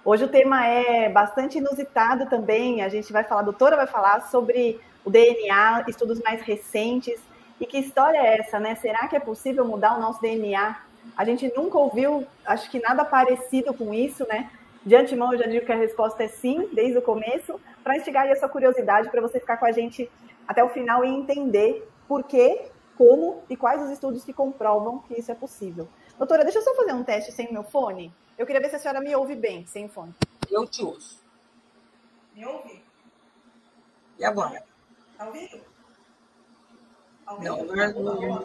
[0.04, 2.82] Hoje o tema é bastante inusitado também.
[2.82, 7.31] A gente vai falar, a doutora vai falar sobre o DNA, estudos mais recentes
[7.62, 8.74] e que história é essa, né?
[8.74, 10.82] Será que é possível mudar o nosso DNA?
[11.16, 14.50] A gente nunca ouviu, acho que nada parecido com isso, né?
[14.84, 18.28] De antemão, eu já digo que a resposta é sim, desde o começo, para instigar
[18.28, 20.10] a sua curiosidade, para você ficar com a gente
[20.48, 22.66] até o final e entender por quê,
[22.98, 25.88] como e quais os estudos que comprovam que isso é possível.
[26.18, 28.12] Doutora, deixa eu só fazer um teste sem o meu fone.
[28.40, 30.16] Eu queria ver se a senhora me ouve bem, sem fone.
[30.50, 31.22] Eu te ouço.
[32.34, 32.84] Me ouve?
[34.18, 34.64] E agora?
[35.16, 35.71] Tá ouvindo?
[37.40, 37.94] Não, não é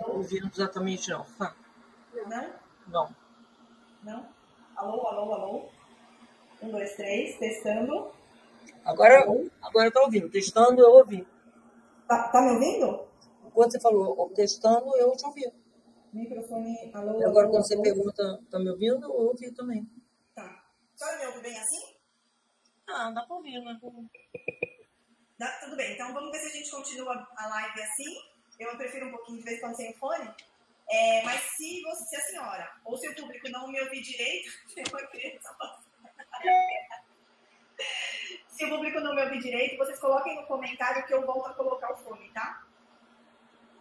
[0.08, 1.26] ouvindo exatamente não.
[2.26, 2.52] Não?
[2.88, 3.16] Não.
[4.02, 4.28] Não?
[4.76, 5.68] Alô, alô, alô?
[6.62, 8.10] Um, dois, três, testando.
[8.84, 9.24] Agora,
[9.62, 10.30] agora tá ouvindo.
[10.30, 11.26] Testando, eu ouvi.
[12.06, 13.06] Tá, tá me ouvindo?
[13.52, 15.52] Quando você falou testando, eu te ouvi.
[16.12, 17.82] Microfone, alô, E agora, alô, quando você alô.
[17.82, 19.88] pergunta, tá me ouvindo, eu ouvi também.
[20.34, 20.64] Tá.
[20.94, 21.96] Senhora me ouve bem assim?
[22.88, 23.78] Ah, dá pra ouvir, né?
[25.38, 28.35] Dá, tudo bem, então vamos ver se a gente continua a live assim.
[28.58, 30.34] Eu prefiro um pouquinho de vez em quando sem fone.
[30.88, 34.50] É, mas se, você, se a senhora ou se o público não me ouvir direito.
[38.48, 41.54] Se o público não me ouvir direito, vocês coloquem no comentário que eu volto a
[41.54, 42.66] colocar o fone, tá?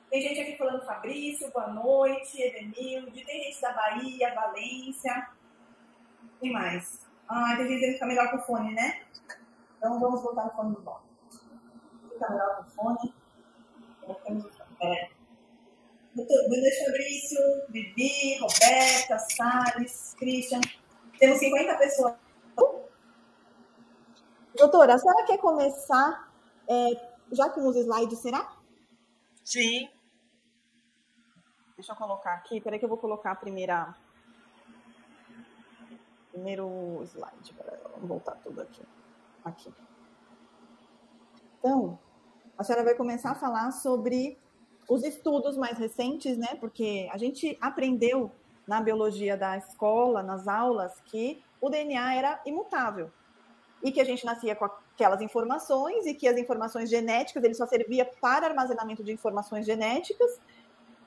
[0.10, 5.30] Tem gente aqui falando Fabrício, boa noite, Edenilde, tem gente da Bahia, Valência.
[6.42, 7.08] Tem mais.
[7.28, 9.02] Ah, tem gente que fica melhor com o fone, né?
[9.78, 11.06] Então vamos botar o fone de volta.
[12.12, 13.14] Fica melhor com o fone.
[14.02, 20.62] Colocamos o Doutor- Boa noite, Fabrício, Vivi, Roberta, Salles, Christian.
[21.20, 22.16] Temos 50 pessoas.
[24.56, 26.32] Doutora, a senhora quer começar
[26.68, 28.54] é, já com os slides, será?
[29.44, 29.90] Sim.
[31.76, 32.62] Deixa eu colocar aqui.
[32.62, 33.94] Peraí que eu vou colocar a primeira...
[36.32, 37.54] Primeiro slide.
[37.54, 38.82] Peraí, vamos voltar tudo aqui.
[39.44, 39.74] Aqui.
[41.60, 42.00] Então,
[42.58, 44.38] a senhora vai começar a falar sobre
[44.88, 46.56] os estudos mais recentes, né?
[46.60, 48.32] Porque a gente aprendeu
[48.68, 53.12] na biologia da escola, nas aulas, que o DNA era imutável
[53.84, 57.68] e que a gente nascia com aquelas informações e que as informações genéticas ele só
[57.68, 60.40] servia para armazenamento de informações genéticas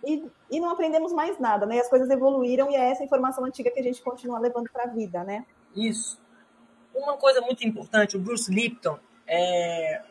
[0.04, 1.80] e, e não aprendemos mais nada, né?
[1.80, 4.86] As coisas evoluíram e é essa informação antiga que a gente continua levando para a
[4.86, 5.44] vida, né?
[5.74, 6.20] Isso.
[6.94, 10.02] Uma coisa muito importante, o Bruce Lipton, é,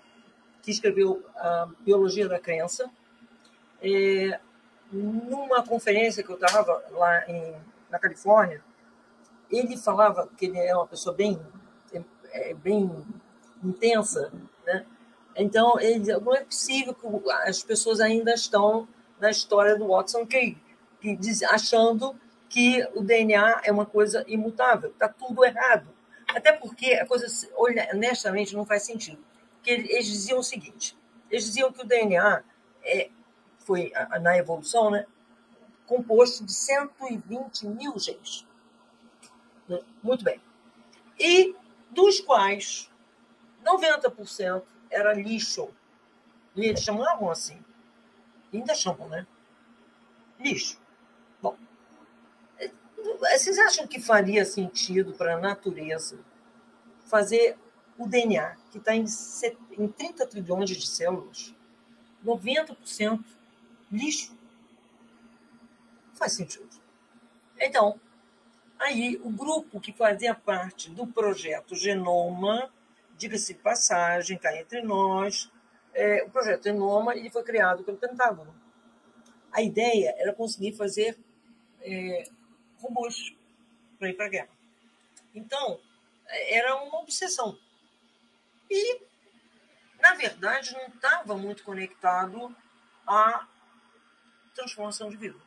[0.61, 2.89] que escreveu a Biologia da Crença,
[3.81, 4.39] é,
[4.91, 7.55] numa conferência que eu estava lá em,
[7.89, 8.63] na Califórnia,
[9.49, 11.39] ele falava que ele é uma pessoa bem,
[12.31, 12.89] é, bem
[13.63, 14.31] intensa,
[14.65, 14.85] né?
[15.35, 18.87] Então, ele dizia, não é possível que as pessoas ainda estão
[19.19, 20.57] na história do Watson Crick,
[20.99, 22.15] que diz, achando
[22.49, 24.89] que o DNA é uma coisa imutável.
[24.89, 25.87] Está tudo errado.
[26.27, 27.27] Até porque a coisa,
[27.93, 29.19] honestamente, não faz sentido.
[29.55, 30.97] Porque eles diziam o seguinte:
[31.29, 32.43] eles diziam que o DNA
[32.83, 33.09] é,
[33.67, 33.91] foi,
[34.21, 35.05] na evolução, né,
[35.85, 38.47] composto de 120 mil genes.
[39.67, 39.81] Né?
[40.01, 40.41] Muito bem.
[41.19, 41.53] E
[41.91, 42.89] dos quais
[43.65, 45.69] 90% era lixo.
[46.55, 47.61] Eles chamavam assim.
[48.53, 49.27] Ainda chamam, né?
[50.39, 50.79] Lixo.
[51.41, 51.57] Bom,
[53.19, 56.17] vocês acham que faria sentido para a natureza
[57.05, 57.57] fazer
[57.97, 59.05] o DNA, que está em
[59.87, 61.53] 30 trilhões de células,
[62.23, 63.23] 90%
[63.91, 64.37] lixo?
[66.13, 66.67] Faz sentido.
[67.59, 67.99] Então,
[68.79, 72.71] aí o grupo que fazia parte do projeto Genoma,
[73.17, 75.51] diga-se de passagem, cá entre nós,
[75.93, 78.53] é, o projeto Genoma ele foi criado pelo Pentágono.
[79.51, 81.17] A ideia era conseguir fazer
[81.81, 82.23] é,
[82.79, 83.35] robôs
[83.97, 84.49] para ir para a guerra.
[85.33, 85.79] Então,
[86.27, 87.57] era uma obsessão.
[88.69, 89.01] E,
[89.99, 92.55] na verdade, não estava muito conectado
[93.05, 93.47] à
[94.57, 95.37] transformação de vida.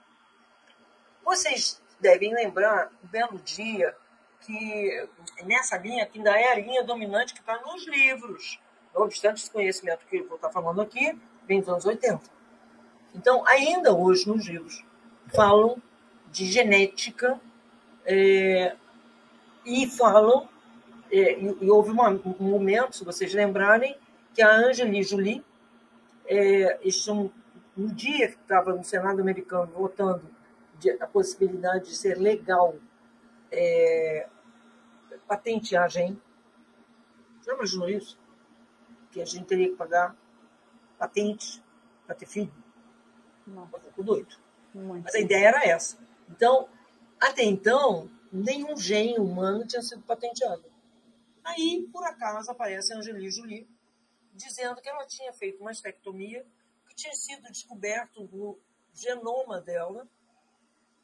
[1.24, 3.94] Vocês devem lembrar, um belo dia,
[4.40, 5.08] que
[5.44, 8.58] nessa linha, que ainda é a linha dominante que está nos livros.
[8.94, 12.22] Não obstante, esse conhecimento que eu vou estar falando aqui vem dos anos 80.
[13.14, 14.84] Então, ainda hoje nos livros,
[15.34, 15.80] falam
[16.30, 17.40] de genética
[18.04, 18.76] é,
[19.64, 20.48] e falam,
[21.10, 23.96] é, e, e, houve uma, um momento, se vocês lembrarem,
[24.32, 25.44] que a Angeli Jolie,
[26.26, 26.78] é,
[27.08, 27.30] um,
[27.76, 30.28] um dia que estava no Senado americano votando
[30.78, 32.76] de, a possibilidade de ser legal
[33.50, 34.28] é,
[35.26, 36.20] patenteagem.
[37.44, 38.18] Já imaginou isso?
[39.12, 40.16] Que a gente teria que pagar
[40.98, 41.62] patente
[42.06, 42.52] para ter filho?
[43.46, 43.76] Nossa.
[43.76, 44.36] Eu fico doido.
[44.74, 45.98] Muito Mas a ideia era essa.
[46.28, 46.68] Então,
[47.20, 50.64] até então, nenhum gene humano tinha sido patenteado.
[51.44, 53.68] Aí, por acaso, aparece a Angelie Jolie
[54.34, 56.46] dizendo que ela tinha feito uma estectomia,
[56.90, 58.58] que tinha sido descoberto no
[58.92, 60.06] genoma dela,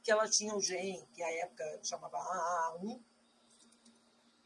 [0.02, 3.00] que ela tinha um gene que à época chamava AA1,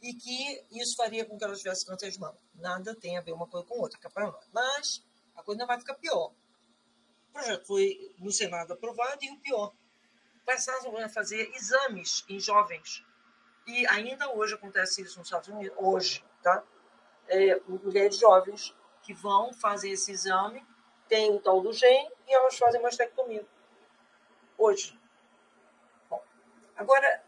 [0.03, 2.39] e que isso faria com que ela tivesse câncer de mama.
[2.55, 4.49] Nada tem a ver uma coisa com outra, é para nós.
[4.53, 5.05] Mas
[5.35, 6.33] a coisa ainda vai ficar pior.
[7.29, 9.75] O projeto foi no Senado aprovado e o pior,
[10.45, 13.05] passaram a fazer exames em jovens.
[13.67, 16.63] E ainda hoje acontece isso nos Estados Unidos, hoje, tá?
[17.29, 20.67] É, mulheres jovens que vão fazer esse exame,
[21.11, 23.45] tem o tal do gene e elas fazem mastectomia.
[24.57, 24.97] Hoje.
[26.09, 26.23] Bom,
[26.77, 27.23] agora,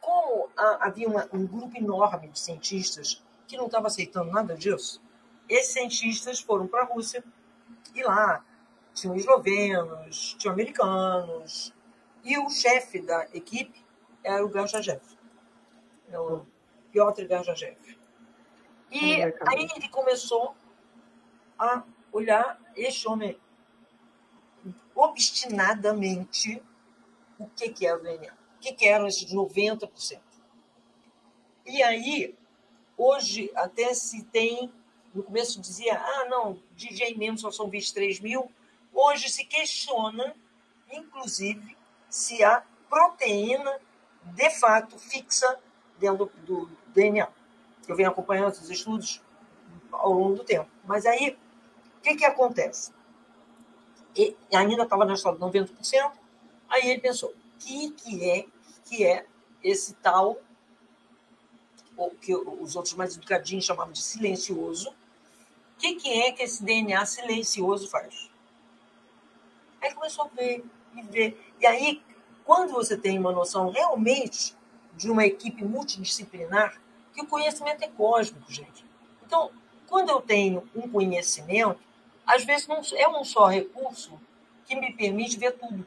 [0.00, 5.02] como havia uma, um grupo enorme de cientistas que não estava aceitando nada disso,
[5.46, 7.22] esses cientistas foram para a Rússia
[7.94, 8.42] e lá
[8.94, 11.74] tinham eslovenos, tinham americanos,
[12.24, 13.84] e o chefe da equipe
[14.24, 15.00] era o Garjajev,
[16.10, 16.44] é o
[16.90, 17.76] Piotr Garjajev.
[18.90, 20.54] E aí ele começou
[21.58, 23.38] a olhar este homem
[24.94, 26.62] obstinadamente
[27.38, 30.20] o que, que é o DNA, o que, que eram esses 90%.
[31.64, 32.34] E aí,
[32.96, 34.72] hoje até se tem,
[35.14, 38.50] no começo dizia, ah, não, DJ mesmo só são 23 mil.
[38.92, 40.34] Hoje se questiona,
[40.90, 41.76] inclusive,
[42.08, 43.78] se a proteína
[44.24, 45.58] de fato fixa
[45.98, 47.28] dentro do DNA.
[47.86, 49.22] Eu venho acompanhando esses estudos
[49.92, 50.68] ao longo do tempo.
[50.84, 51.38] Mas aí,
[51.98, 52.92] o que, que acontece?
[54.16, 56.12] E ainda estava na história de 90%,
[56.68, 58.46] aí ele pensou, o que, que é
[58.84, 59.26] que é
[59.62, 60.38] esse tal,
[61.96, 64.94] o que os outros mais educadinhos chamavam de silencioso, o
[65.78, 68.30] que, que é que esse DNA silencioso faz?
[69.80, 70.64] Aí começou a ver,
[70.96, 71.54] e ver.
[71.60, 72.02] E aí,
[72.44, 74.56] quando você tem uma noção realmente
[74.96, 76.80] de uma equipe multidisciplinar,
[77.14, 78.84] que o conhecimento é cósmico, gente.
[79.24, 79.50] Então,
[79.86, 81.80] quando eu tenho um conhecimento,
[82.28, 84.20] às vezes não é um só recurso
[84.66, 85.86] que me permite ver tudo.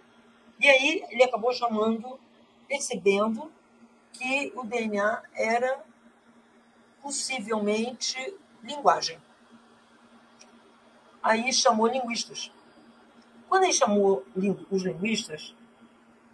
[0.59, 2.19] E aí ele acabou chamando,
[2.67, 3.51] percebendo
[4.11, 5.85] que o DNA era
[6.99, 8.17] possivelmente
[8.63, 9.21] linguagem.
[11.21, 12.51] Aí chamou linguistas.
[13.47, 14.25] Quando ele chamou
[14.71, 15.55] os linguistas,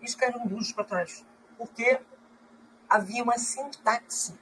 [0.02, 1.26] isso caiu duros para trás,
[1.58, 2.00] porque
[2.88, 4.40] havia uma sintaxe,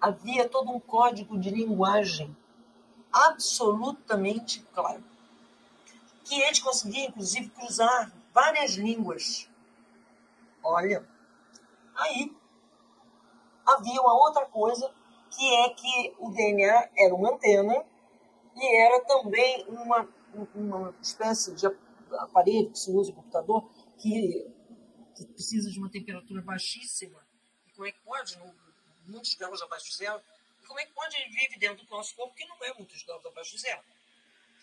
[0.00, 2.36] havia todo um código de linguagem
[3.16, 5.02] absolutamente claro.
[6.24, 9.48] Que eles conseguiam, inclusive, cruzar várias línguas.
[10.62, 11.06] Olha,
[11.94, 12.36] aí
[13.64, 14.92] havia uma outra coisa,
[15.30, 17.84] que é que o DNA era uma antena
[18.54, 20.08] e era também uma,
[20.54, 21.66] uma espécie de
[22.12, 23.68] aparelho que se usa em computador,
[23.98, 24.50] que,
[25.14, 27.24] que precisa de uma temperatura baixíssima.
[27.66, 28.52] E como é que pode, no,
[29.06, 30.20] muitos graus abaixo de zero,
[30.66, 33.24] como é que pode ele vive dentro do nosso corpo que não é muitos graus
[33.24, 33.82] abaixo de zero?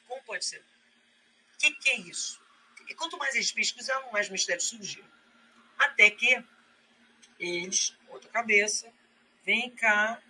[0.08, 0.64] Como pode ser?
[1.54, 2.42] O que, que é isso?
[2.88, 5.08] E quanto mais eles pesquisavam, mais mistérios surgiam.
[5.78, 6.44] Até que
[7.40, 8.92] eles, outra cabeça,
[9.44, 10.22] vem cá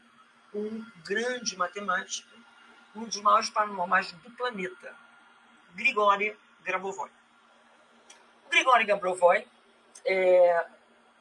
[0.53, 2.29] um grande matemático,
[2.95, 4.95] um dos maiores paranormais do planeta,
[5.73, 7.09] Grigori Grabovoi.
[8.45, 9.47] O Grigori Grabovoi,
[10.05, 10.67] é,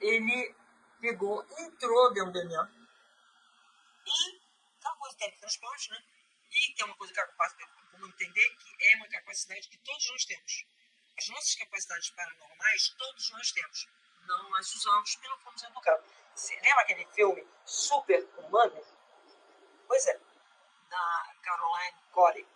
[0.01, 0.55] ele
[1.01, 2.69] pegou, entrou dentro do DNA
[4.07, 4.37] e
[4.85, 6.03] é uma coisa de teletransporte, né?
[6.51, 7.55] E que é uma coisa que é capaz,
[7.93, 10.67] vamos entender que é uma capacidade que todos nós temos.
[11.19, 13.89] As nossas capacidades paranormais, todos nós temos.
[14.27, 16.11] Não as usamos pelo fomos educados.
[16.35, 18.81] Você lembra aquele filme Super Humano?
[19.87, 20.19] Pois é,
[20.89, 22.47] da Caroline Corey.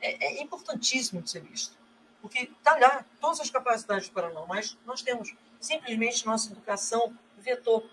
[0.00, 1.76] É, é importantíssimo de ser visto.
[2.20, 5.34] Porque está lá, todas as capacidades paranormais nós temos.
[5.60, 7.88] Simplesmente nossa educação vetou.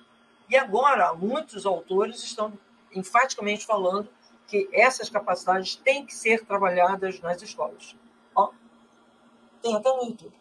[0.48, 2.60] E agora, muitos autores estão
[2.93, 4.10] enfaticamente falando
[4.48, 7.96] que essas capacidades têm que ser trabalhadas nas escolas.
[8.36, 8.51] Ó,
[9.62, 10.36] tem até no YouTube.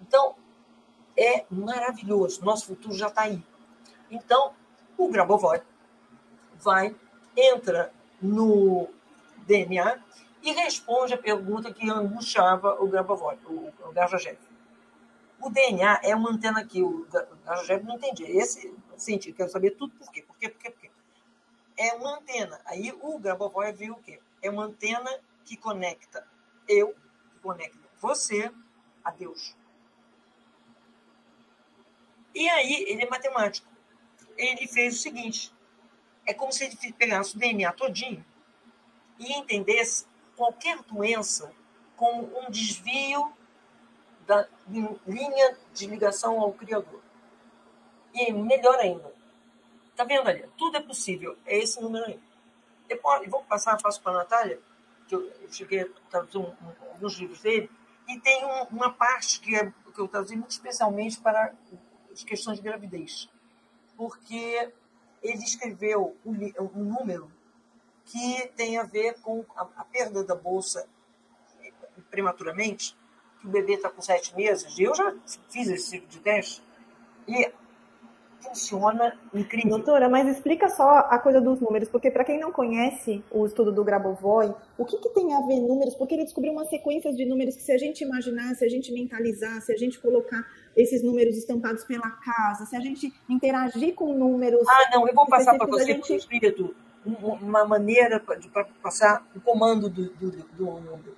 [0.00, 0.36] Então,
[1.16, 2.44] é maravilhoso.
[2.44, 3.42] Nosso futuro já está aí.
[4.10, 4.52] Então,
[4.96, 5.60] o Grabovoi
[6.54, 6.94] vai,
[7.36, 8.88] entra no
[9.46, 9.98] DNA
[10.42, 14.38] e responde a pergunta que angustiava o Grabovoi, o, o Gajajev.
[15.40, 17.06] O DNA é uma antena que o
[17.44, 18.30] Gajajev não entendia.
[18.30, 20.81] Esse cientista quer saber tudo por quê, por quê, por quê, por quê.
[21.82, 22.60] É uma antena.
[22.64, 24.20] Aí o Grabovoi viu o quê?
[24.40, 25.10] É uma antena
[25.44, 26.24] que conecta
[26.68, 26.94] eu,
[27.32, 28.52] que conecta você
[29.02, 29.56] a Deus.
[32.32, 33.66] E aí ele é matemático.
[34.36, 35.52] Ele fez o seguinte:
[36.24, 38.24] é como se ele pegasse o DNA todinho
[39.18, 41.52] e entendesse qualquer doença
[41.96, 43.32] como um desvio
[44.24, 44.48] da
[45.04, 47.02] linha de ligação ao Criador.
[48.14, 49.12] E melhor ainda,
[50.02, 50.44] tá vendo ali?
[50.56, 51.36] Tudo é possível.
[51.46, 52.20] É esse número aí.
[52.88, 54.60] Depois, vou passar, passo para a Natália,
[55.06, 57.70] que eu cheguei a traduzir um, um, alguns livros dele,
[58.08, 61.54] e tem um, uma parte que, é, que eu traduzi muito especialmente para
[62.12, 63.28] as questões de gravidez.
[63.96, 64.72] Porque
[65.22, 66.32] ele escreveu um,
[66.74, 67.30] um número
[68.04, 70.86] que tem a ver com a, a perda da bolsa
[72.10, 72.96] prematuramente,
[73.40, 74.78] que o bebê está com sete meses.
[74.78, 75.14] Eu já
[75.48, 76.62] fiz esse tipo de teste
[77.26, 77.50] e
[78.42, 79.70] funciona incrível.
[79.70, 83.72] Doutora, mas explica só a coisa dos números, porque para quem não conhece o estudo
[83.72, 85.94] do Grabovoi, o que, que, tem a ver números?
[85.94, 88.92] Porque ele descobriu uma sequência de números que se a gente imaginar, se a gente
[88.92, 90.44] mentalizar, se a gente colocar
[90.76, 94.66] esses números estampados pela casa, se a gente interagir com números...
[94.68, 96.14] Ah, não, eu vou passar para você gente...
[96.14, 98.48] espírito uma maneira de
[98.80, 101.16] passar o comando do, do, do número.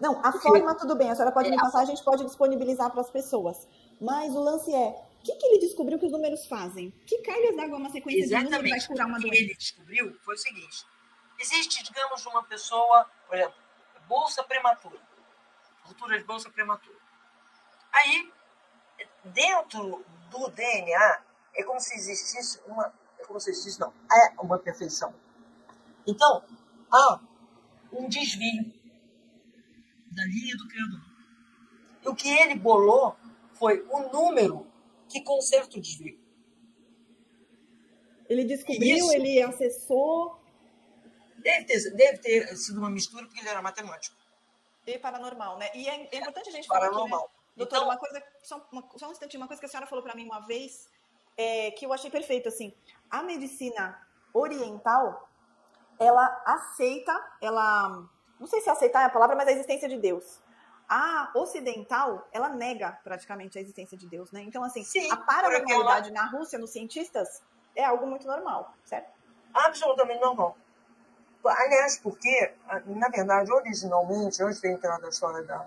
[0.00, 2.90] Não, a forma tudo bem, a senhora pode é, me passar, a gente pode disponibilizar
[2.90, 3.66] para as pessoas.
[4.00, 4.94] Mas o lance é,
[5.26, 6.90] que, que ele descobriu que os números fazem?
[7.04, 8.50] Que cargas d'água uma sequência Exatamente.
[8.50, 9.28] de números vai curar uma doença?
[9.28, 10.86] O que ele descobriu foi o seguinte:
[11.40, 13.56] existe, digamos, uma pessoa, por exemplo,
[14.06, 15.00] bolsa prematura,
[15.82, 16.96] ruptura de bolsa prematura.
[17.92, 18.32] Aí,
[19.24, 21.22] dentro do DNA,
[21.54, 25.12] é como se existisse uma, é como se existisse, não, é uma perfeição.
[26.06, 26.44] Então,
[26.92, 27.20] há
[27.92, 28.72] um desvio
[30.12, 31.00] da linha do Criador.
[32.02, 33.16] E o que ele bolou
[33.54, 34.66] foi o número
[35.08, 36.18] que conserta o desvio.
[38.28, 39.12] Ele descobriu, Isso.
[39.12, 40.40] ele acessou.
[41.38, 44.16] Deve ter, deve ter sido uma mistura, porque ele era matemático.
[44.86, 45.70] E paranormal, né?
[45.74, 47.24] E é, é importante a gente falar paranormal.
[47.24, 47.36] Aqui, né?
[47.56, 50.04] Doutora, então, uma coisa, só, uma, só um instantinho, uma coisa que a senhora falou
[50.04, 50.88] para mim uma vez,
[51.36, 52.74] é, que eu achei perfeito, assim,
[53.10, 53.98] a medicina
[54.34, 55.28] oriental,
[55.98, 58.06] ela aceita, ela,
[58.38, 60.42] não sei se aceitar é a palavra, mas a existência de Deus
[60.88, 64.42] a ocidental, ela nega praticamente a existência de Deus, né?
[64.42, 66.22] Então, assim, Sim, a paranormalidade ela...
[66.22, 67.42] na Rússia, nos cientistas,
[67.74, 69.10] é algo muito normal, certo?
[69.52, 70.56] Absolutamente normal.
[71.44, 72.52] Aliás, porque,
[72.86, 75.66] na verdade, originalmente, antes de entrar na história da,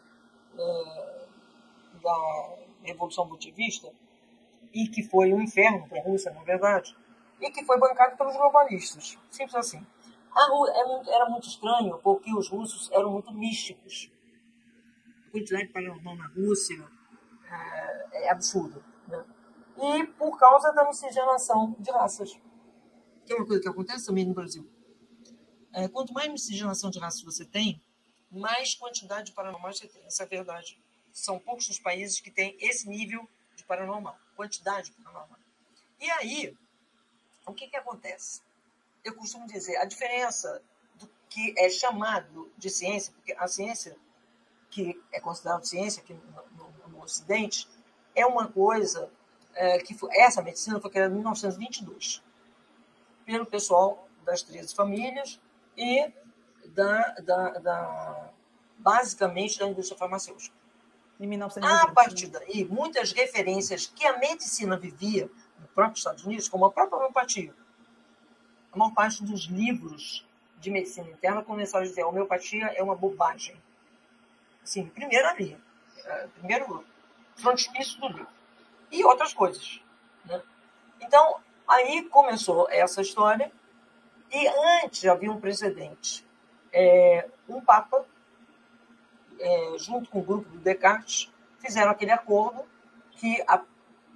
[0.57, 1.25] é,
[2.01, 3.89] da Revolução Bolivista,
[4.73, 6.95] e que foi um inferno para a Rússia, na verdade,
[7.41, 9.17] e que foi bancado pelos globalistas.
[9.31, 9.85] Simples assim.
[10.35, 14.11] A, era muito estranho, porque os russos eram muito místicos
[15.31, 16.87] de paranormal na Rússia
[17.49, 18.83] é, é absurda.
[19.07, 19.25] Né?
[19.77, 22.37] E por causa da miscigenação de raças,
[23.29, 24.67] que é uma coisa que acontece também no Brasil.
[25.71, 27.79] É, quanto mais miscigenação de raças você tem,
[28.31, 30.03] mais quantidade de paranormal você tem.
[30.03, 30.81] Essa é a verdade.
[31.13, 35.37] São poucos os países que têm esse nível de paranormal, quantidade de paranormal.
[35.99, 36.57] E aí,
[37.45, 38.41] o que, que acontece?
[39.03, 40.61] Eu costumo dizer, a diferença
[40.95, 43.95] do que é chamado de ciência, porque a ciência
[44.69, 47.67] que é considerado ciência aqui no, no, no Ocidente,
[48.15, 49.09] é uma coisa
[49.55, 52.23] é, que foi, essa medicina foi criada em 1922
[53.25, 55.39] pelo pessoal das 13 famílias
[55.77, 56.11] e
[56.67, 58.29] da, da, da
[58.77, 60.55] basicamente da indústria farmacêutica.
[61.19, 61.89] Em 1920.
[61.89, 66.71] A partir daí, muitas referências que a medicina vivia no próprio Estados Unidos, como a
[66.71, 67.53] própria homeopatia,
[68.71, 70.25] a maior parte dos livros
[70.59, 73.61] de medicina interna começaram a dizer a homeopatia é uma bobagem
[74.63, 75.59] Sim, primeira linha.
[76.05, 76.85] É, primeiro
[77.35, 78.27] frontispício do livro.
[78.91, 79.81] E outras coisas.
[80.25, 80.41] Né?
[81.01, 83.51] Então, aí começou essa história.
[84.31, 84.47] E
[84.83, 86.25] antes havia um precedente.
[86.71, 88.05] É, um Papa,
[89.39, 92.63] é, junto com o grupo do Descartes, fizeram aquele acordo
[93.11, 93.61] que a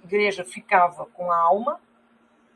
[0.02, 1.80] igreja ficava com a alma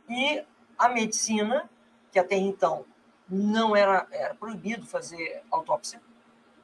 [0.08, 0.44] e
[0.78, 1.68] a medicina,
[2.12, 2.84] que até então
[3.28, 6.00] não era, era proibido fazer autópsia,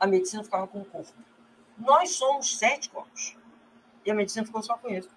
[0.05, 1.13] a medicina ficava com o corpo.
[1.79, 3.37] Nós somos sete corpos.
[4.05, 5.09] E a medicina ficou só com isso.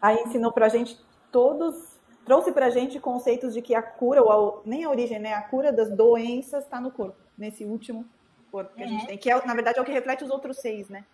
[0.00, 0.98] Aí ensinou pra gente
[1.32, 5.34] todos, trouxe pra gente conceitos de que a cura, ou a, nem a origem, né?
[5.34, 8.08] A cura das doenças está no corpo, nesse último
[8.52, 8.86] corpo que uhum.
[8.86, 9.06] a gente uhum.
[9.08, 9.18] tem.
[9.18, 11.04] Que, é, na verdade, é o que reflete os outros seis, né?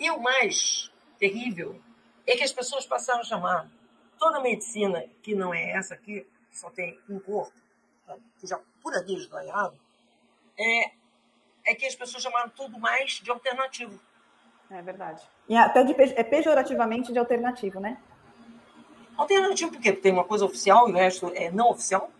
[0.00, 1.80] E o mais terrível
[2.26, 3.70] é que as pessoas passaram a chamar
[4.18, 7.56] toda a medicina que não é essa aqui, que só tem um corpo,
[8.38, 9.78] que já por aqui esvaiado,
[10.60, 13.98] é, é que as pessoas chamaram tudo mais de alternativo.
[14.70, 15.22] É verdade.
[15.48, 17.98] E até de, é pejorativamente de alternativo, né?
[19.16, 19.92] Alternativo por quê?
[19.92, 22.10] Porque tem uma coisa oficial e o resto é não oficial.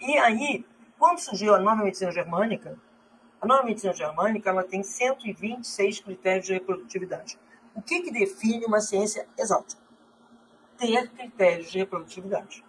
[0.00, 0.64] E aí,
[0.98, 2.76] quando surgiu a nova medicina germânica,
[3.40, 7.38] a nova medicina germânica ela tem 126 critérios de reprodutividade.
[7.74, 9.76] O que, que define uma ciência exata?
[10.78, 12.64] Ter critérios de reprodutividade.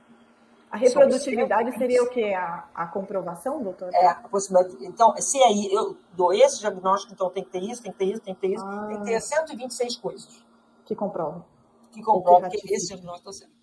[0.76, 2.34] A reprodutividade seria o quê?
[2.34, 3.90] A, a comprovação, doutor?
[3.94, 4.86] É, a possibilidade.
[4.86, 8.06] Então, se aí eu dou esse diagnóstico, então tem que ter isso, tem que ter
[8.12, 8.88] isso, tem que ter isso, ah.
[8.88, 10.44] tem que ter 126 coisas.
[10.86, 11.46] Que comprovam.
[11.94, 13.56] Que comprovam que, que esse diagnóstico está certo.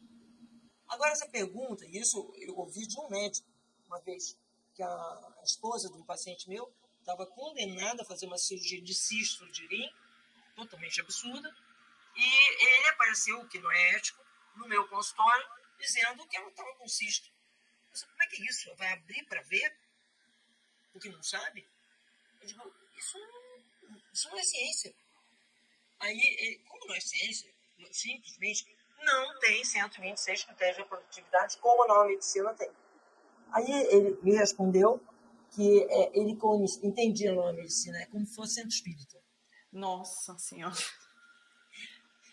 [0.88, 3.46] Agora, essa pergunta, e isso eu ouvi de um médico
[3.86, 4.34] uma vez,
[4.74, 9.46] que a esposa de um paciente meu estava condenada a fazer uma cirurgia de cisto
[9.52, 9.86] de rim,
[10.56, 11.50] totalmente absurda,
[12.16, 14.18] e ele apareceu, que não é ético,
[14.56, 15.46] no meu consultório,
[15.82, 17.28] dizendo que ela estava com cisto.
[17.92, 18.74] Disse, como é que é isso?
[18.76, 19.76] Vai abrir para ver?
[20.92, 21.68] Porque não sabe?
[22.40, 24.94] Eu digo, isso não, isso não é ciência.
[26.00, 27.52] Aí, como não é ciência,
[27.90, 32.70] simplesmente não tem 126 critérios de produtividade como a nova medicina tem.
[33.52, 35.00] Aí ele me respondeu
[35.50, 36.38] que é, ele
[36.82, 39.20] entendia a medicina é como se fosse centro espírita.
[39.70, 40.74] Nossa Senhora.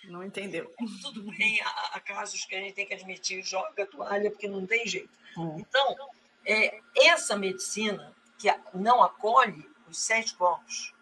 [0.10, 0.74] Não entendeu.
[1.04, 4.48] Tudo bem, há, há, casos que a gente tem que admitir, joga a toalha, porque
[4.48, 5.16] não tem jeito.
[5.38, 5.58] Hum.
[5.60, 5.96] Então,
[6.44, 10.96] é, essa medicina que não acolhe os sete corpos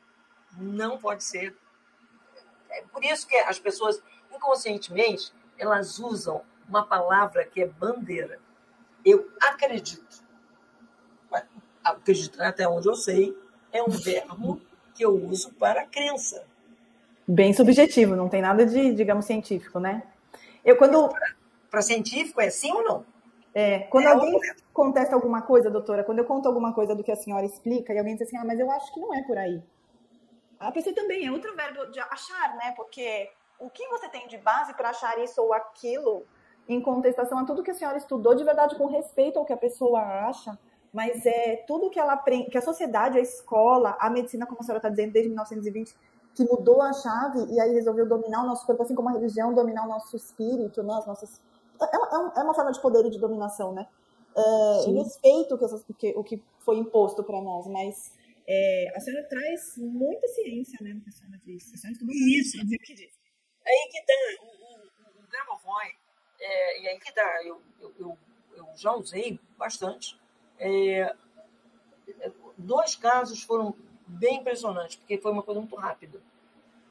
[0.57, 1.55] não pode ser.
[2.69, 8.41] É por isso que as pessoas, inconscientemente, elas usam uma palavra que é bandeira.
[9.05, 10.25] Eu acredito.
[11.81, 13.37] Acreditar até onde eu sei
[13.71, 14.61] é um verbo
[14.93, 16.45] que eu uso para crença.
[17.27, 20.03] Bem subjetivo, não tem nada de, digamos, científico, né?
[20.63, 21.09] Eu quando
[21.69, 23.05] para científico é sim ou não?
[23.53, 24.39] É, quando é alguém
[24.71, 27.97] contesta alguma coisa, doutora, quando eu conto alguma coisa do que a senhora explica e
[27.97, 29.61] alguém diz assim, ah, mas eu acho que não é por aí.
[30.59, 32.73] A pessoa também é outro verbo de achar, né?
[32.75, 36.25] Porque o que você tem de base para achar isso ou aquilo
[36.69, 39.57] em contestação a tudo que a senhora estudou de verdade com respeito ao que a
[39.57, 40.57] pessoa acha,
[40.93, 44.63] mas é tudo que ela aprende, que a sociedade, a escola, a medicina, como a
[44.63, 45.95] senhora está dizendo, desde 1920,
[46.37, 49.55] que mudou a chave e aí resolveu dominar o nosso corpo, assim como a religião
[49.55, 50.93] dominar o nosso espírito, né?
[50.93, 51.41] As nossas...
[51.81, 53.87] é, é, é uma forma de poder e de dominação, né?
[54.35, 58.13] É, respeito o que, que, o que foi imposto para nós, mas
[58.47, 61.73] é, a senhora traz muita ciência, né, no que a senhora disse.
[61.73, 63.19] A senhora isso, dizer o que diz.
[63.65, 65.81] Aí que tá, o, o, o
[66.39, 68.17] é, e aí que tá, eu, eu, eu,
[68.57, 70.15] eu já usei bastante.
[70.59, 71.15] É,
[72.55, 73.75] dois casos foram
[74.07, 76.19] bem impressionantes, porque foi uma coisa muito rápida.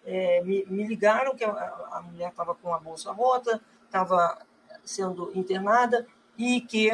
[0.05, 4.38] É, me, me, ligaram que a, a mulher estava com a bolsa rota, estava
[4.85, 6.07] sendo internada
[6.38, 6.90] e que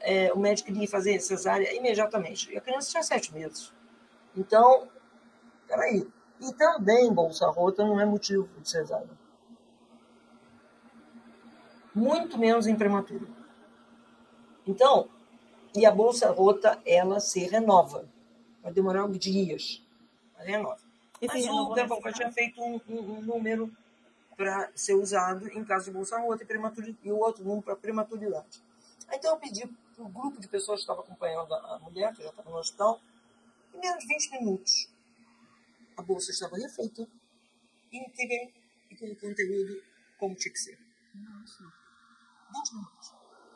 [0.00, 2.52] é, o médico queria fazer cesárea imediatamente.
[2.52, 3.72] E a criança tinha sete meses.
[4.36, 4.88] Então,
[5.66, 6.06] peraí.
[6.40, 9.08] E também bolsa rota não é motivo de cesárea.
[11.94, 13.28] Muito menos em prematuro.
[14.66, 15.08] Então,
[15.76, 18.08] e a bolsa rota, ela se renova.
[18.64, 19.80] Vai demorar dias,
[20.36, 20.80] mas renova.
[21.20, 23.70] E mas o Devolver tinha feito um, um, um número
[24.36, 28.60] para ser usado em caso de bolsa rota e, e o outro número para prematuridade.
[29.12, 32.30] Então eu pedi para o grupo de pessoas que estava acompanhando a mulher, que já
[32.30, 33.00] estava no hospital,
[33.74, 34.88] em menos de 20 minutos
[35.96, 37.06] a bolsa estava refeita,
[37.92, 38.50] íntegra
[38.90, 39.82] e com o conteúdo
[40.18, 40.78] como tinha que ser.
[41.14, 41.64] Nossa.
[42.52, 43.12] 20 minutos.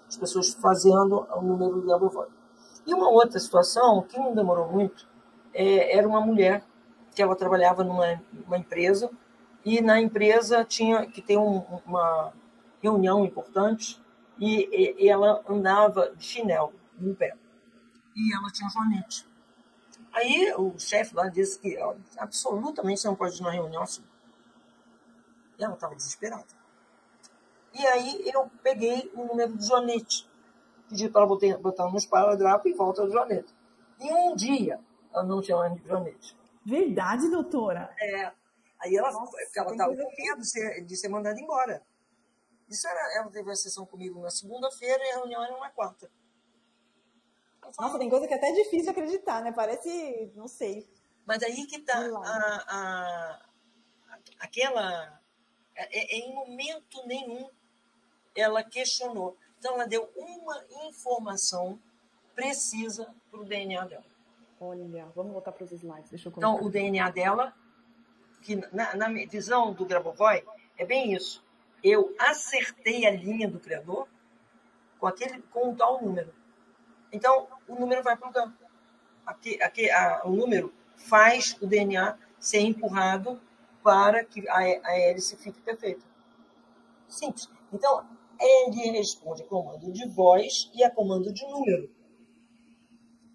[0.07, 2.38] As pessoas fazendo o número de Abovóide.
[2.89, 5.07] E uma outra situação, que não demorou muito,
[5.53, 6.65] é, era uma mulher
[7.15, 9.11] que ela trabalhava numa uma empresa
[9.63, 12.33] e na empresa tinha que ter um, uma
[12.81, 14.03] reunião importante
[14.39, 17.37] e, e, ela andava de chinelo no pé.
[18.17, 19.29] E ela tinha joanete.
[20.11, 24.03] Aí o chefe lá disse que ó, absolutamente não pode ir na reunião assim.
[25.59, 26.47] E ela estava desesperada.
[27.75, 30.27] E aí eu peguei o número do Joanete.
[30.89, 33.55] Pedi para ela botar, botar no esparadrapo e volta do Joanete.
[34.01, 34.81] E um dia
[35.13, 36.37] ela não tinha mais Joanete.
[36.65, 37.95] Verdade, doutora?
[38.01, 38.33] É.
[38.81, 41.83] Aí ela, Nossa, ela estava com medo de ser, de ser mandada embora.
[42.69, 46.11] Isso era, ela teve a sessão comigo na segunda-feira e a reunião era na quarta.
[47.79, 49.53] Nossa, tem coisa que é até difícil acreditar, né?
[49.53, 50.89] Parece, não sei.
[51.27, 53.47] Mas aí que tá a, a,
[54.41, 55.21] aquela.
[55.75, 57.49] É, é, em momento nenhum
[58.35, 59.37] ela questionou.
[59.59, 61.79] Então ela deu uma informação
[62.35, 64.05] precisa para o DNA dela.
[64.61, 66.11] Olha, vamos voltar para os slides.
[66.11, 67.53] Deixa eu então, o DNA dela
[68.43, 70.45] que na, na visão do Grabovoi
[70.77, 71.45] é bem isso.
[71.83, 74.09] Eu acertei a linha do criador
[74.99, 76.33] com aquele com um tal número.
[77.13, 78.53] Então, o número vai para o lugar.
[79.27, 83.41] Aqui, aqui, a, o número faz o DNA ser empurrado
[83.83, 86.05] para que a, a hélice fique perfeita.
[87.09, 87.49] Simples.
[87.73, 88.07] Então,
[88.41, 91.93] ele responde a comando de voz e a comando de número.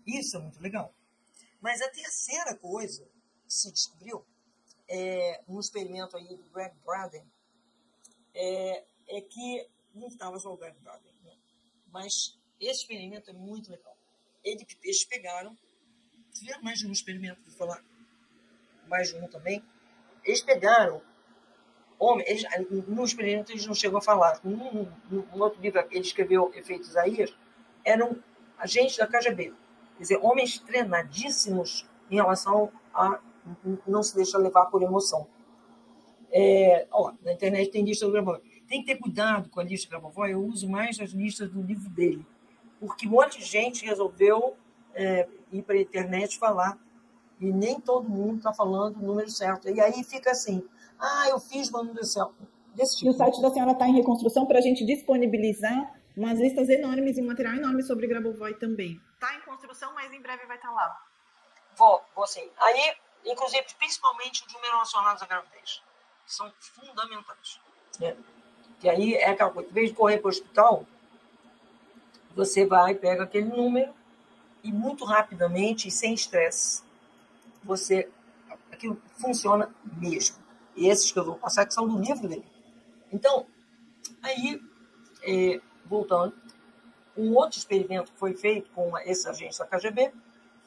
[0.06, 0.94] Isso é muito legal.
[1.62, 3.06] Mas a terceira coisa
[3.46, 4.26] que se descobriu
[4.88, 7.24] é, experimento aí do Greg Braden
[8.34, 11.36] é, é que não estava só o Greg Braden, né?
[11.92, 13.98] mas esse experimento é muito legal.
[14.44, 15.58] Ele, eles pegaram,
[16.34, 17.84] tiveram mais de um experimento, vou falar
[18.88, 19.63] mais de um também.
[20.24, 21.02] Eles pegaram
[22.04, 22.46] homem, eles,
[22.88, 24.39] no experimento eles não chegam a falar.
[24.44, 27.36] Num, num outro livro ele escreveu Efeitos Isaías,
[27.84, 28.18] eram
[28.58, 29.54] agentes da KGB.
[29.98, 33.20] Quer dizer, homens treinadíssimos em relação a
[33.88, 35.28] não se deixar levar por emoção.
[36.32, 38.42] É, ó, na internet tem lista do Grabovoi.
[38.68, 40.34] Tem que ter cuidado com a lista do Grabovoi.
[40.34, 42.26] Eu uso mais as listas do livro dele.
[42.80, 44.56] Porque um monte de gente resolveu
[44.96, 46.78] é, ir para a internet falar.
[47.39, 49.70] E nem todo mundo está falando o número certo.
[49.70, 50.63] E aí fica assim:
[51.04, 52.34] ah, eu fiz manutenção.
[52.74, 53.12] Desse tipo.
[53.12, 57.18] E o site da senhora está em reconstrução para a gente disponibilizar umas listas enormes
[57.18, 59.02] e um material enorme sobre Grabovoi também.
[59.16, 61.02] Está em construção, mas em breve vai estar tá lá.
[61.76, 62.50] Vou, vou sim.
[62.58, 65.84] Aí, inclusive, principalmente os números relacionados à gravidez,
[66.26, 67.60] são fundamentais.
[68.02, 68.16] É.
[68.82, 70.86] E aí é aquela coisa, em vez de correr para o hospital,
[72.36, 73.94] você vai, pega aquele número
[74.63, 76.84] e muito rapidamente e sem estresse,
[77.63, 78.10] você
[78.72, 80.43] aquilo funciona mesmo.
[80.76, 82.46] E esses que eu vou passar que são do livro dele.
[83.12, 83.46] Então,
[84.22, 84.62] aí,
[85.22, 86.36] é, voltando,
[87.16, 90.12] um outro experimento que foi feito com esse agente da KGB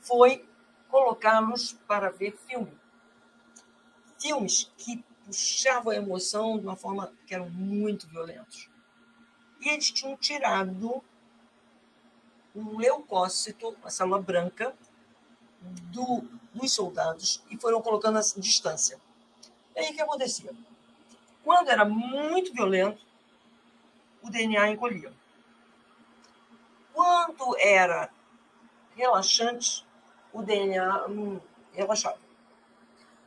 [0.00, 0.48] foi
[0.88, 2.72] colocá-los para ver filme.
[4.18, 8.70] Filmes que puxavam a emoção de uma forma que eram muito violentos.
[9.60, 11.02] E eles tinham tirado
[12.54, 14.74] um leucócito, uma célula branca,
[15.90, 16.22] do,
[16.54, 19.00] dos soldados e foram colocando a distância.
[19.76, 20.50] E aí o que acontecia?
[21.44, 23.00] Quando era muito violento,
[24.22, 25.12] o DNA encolhia.
[26.92, 28.10] Quando era
[28.96, 29.86] relaxante,
[30.32, 31.38] o DNA hum,
[31.72, 32.18] relaxava.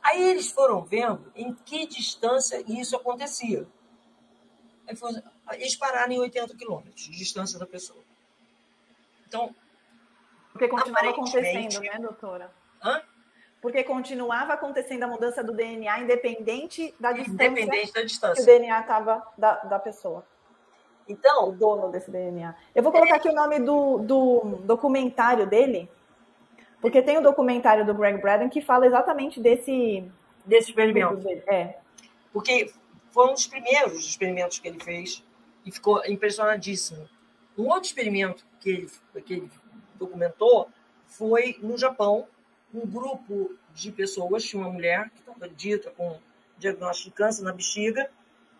[0.02, 3.66] Aí eles foram vendo em que distância isso acontecia.
[5.52, 8.02] eles pararam em 80 quilômetros de distância da pessoa.
[9.26, 9.54] Então.
[10.52, 12.52] Porque continuava acontecendo, né, doutora?
[12.82, 13.02] Hã?
[13.60, 17.46] Porque continuava acontecendo a mudança do DNA independente da distância.
[17.46, 18.34] Independente da distância.
[18.36, 20.24] Que o DNA estava da, da pessoa.
[21.06, 21.50] Então.
[21.50, 22.54] O dono desse DNA.
[22.74, 25.90] Eu vou colocar aqui o nome do, do documentário dele,
[26.80, 30.10] porque tem o um documentário do Greg Braden que fala exatamente desse.
[30.46, 31.28] Desse experimento.
[31.46, 31.78] É.
[32.32, 32.72] Porque
[33.10, 35.24] foi um dos primeiros experimentos que ele fez
[35.66, 37.08] e ficou impressionadíssimo.
[37.58, 38.90] Um outro experimento que ele,
[39.24, 39.50] que ele
[39.96, 40.68] documentou
[41.06, 42.26] foi no Japão,
[42.72, 46.20] um grupo de pessoas, tinha uma mulher que estava dita com
[46.58, 48.10] diagnóstico de câncer na bexiga,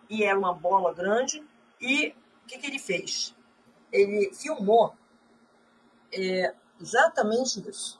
[0.09, 1.43] e era uma bola grande,
[1.79, 2.09] e
[2.43, 3.35] o que, que ele fez?
[3.91, 4.95] Ele filmou
[6.11, 7.99] é, exatamente isso.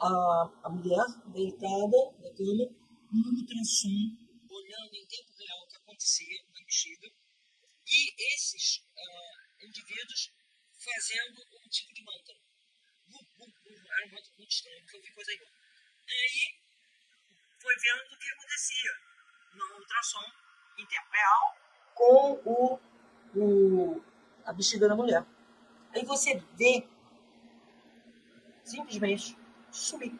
[0.00, 2.70] A, a mulher deitada na cama,
[3.12, 4.16] no ultrassom,
[4.50, 7.08] olhando em tempo real o que acontecia na bexiga,
[7.86, 10.32] e esses uh, indivíduos
[10.78, 12.47] fazendo um tipo de mantra.
[13.98, 15.50] Era um mantra muito estranho, porque eu vi coisa igual.
[16.08, 16.54] Aí
[17.60, 18.92] foi vendo o que acontecia
[19.54, 20.32] no ultrassom
[21.10, 21.56] real
[21.94, 22.80] com o
[23.34, 24.00] o,
[24.44, 25.24] a bexiga da mulher.
[25.94, 26.86] Aí você vê
[28.64, 29.36] simplesmente
[29.70, 30.18] sumir.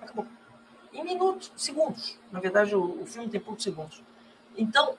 [0.00, 0.26] Acabou.
[0.92, 2.18] Em minutos, segundos.
[2.30, 4.02] Na verdade, o, o filme tem poucos segundos.
[4.56, 4.96] Então,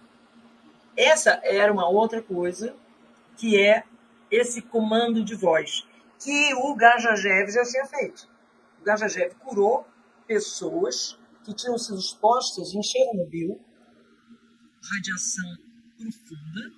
[0.96, 2.76] essa era uma outra coisa
[3.38, 3.84] que é
[4.30, 5.86] esse comando de voz
[6.20, 8.28] que o Gajajev já tinha feito.
[8.82, 9.86] O Gajajev curou
[10.26, 13.60] pessoas que tinham sido expostas em Chernobyl,
[14.84, 15.58] radiação
[15.98, 16.74] profunda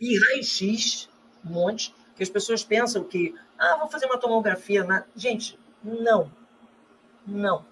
[0.00, 1.08] e raio-x,
[1.44, 4.84] um monte, que as pessoas pensam que, ah, vou fazer uma tomografia.
[4.84, 5.04] Na...
[5.14, 6.32] Gente, não.
[7.26, 7.64] Não.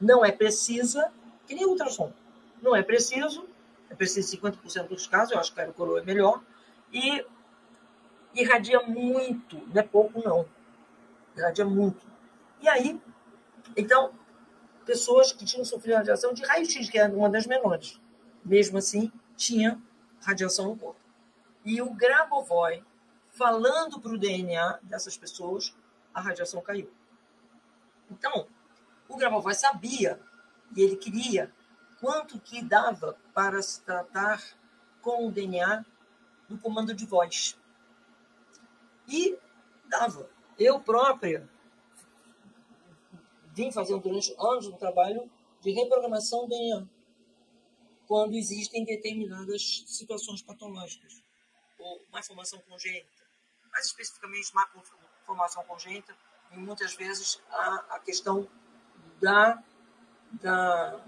[0.00, 1.12] Não é precisa,
[1.46, 2.12] que nem ultrassom.
[2.62, 3.46] Não é preciso,
[3.90, 6.42] é preciso 50% dos casos, eu acho que a coroa é melhor,
[6.92, 7.24] e
[8.34, 10.46] irradia muito, não é pouco não,
[11.36, 12.06] irradia muito.
[12.60, 13.00] E aí,
[13.76, 14.12] então,
[14.84, 18.00] pessoas que tinham sofrido radiação de raio-x, que era uma das menores,
[18.44, 19.80] mesmo assim, tinha
[20.20, 21.00] radiação no corpo.
[21.64, 22.82] E o Grabovoi,
[23.30, 25.74] falando para o DNA dessas pessoas,
[26.12, 26.90] a radiação caiu.
[28.10, 28.46] Então,
[29.08, 30.20] o Grabovoi sabia
[30.74, 31.52] E ele queria
[32.00, 34.42] quanto que dava para se tratar
[35.00, 35.84] com o DNA
[36.48, 37.56] do comando de voz.
[40.02, 40.30] E dava.
[40.58, 41.48] Eu própria
[43.54, 46.86] vim fazendo durante anos um trabalho de reprogramação do DNA
[48.06, 51.22] quando existem determinadas situações patológicas
[51.78, 53.22] ou má formação congênita.
[53.70, 54.68] Mais especificamente, má
[55.24, 56.14] formação congênita
[56.50, 58.48] e muitas vezes a, a questão
[59.20, 59.62] da,
[60.32, 61.04] da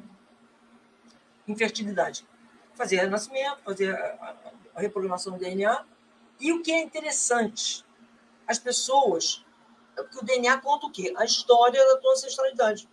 [1.46, 2.26] infertilidade.
[2.74, 5.84] Fazer renascimento, fazer a, a reprogramação do DNA.
[6.40, 7.83] E o que é interessante,
[8.46, 9.44] as pessoas,
[9.94, 11.12] porque o DNA conta o quê?
[11.16, 12.88] A história da tua ancestralidade.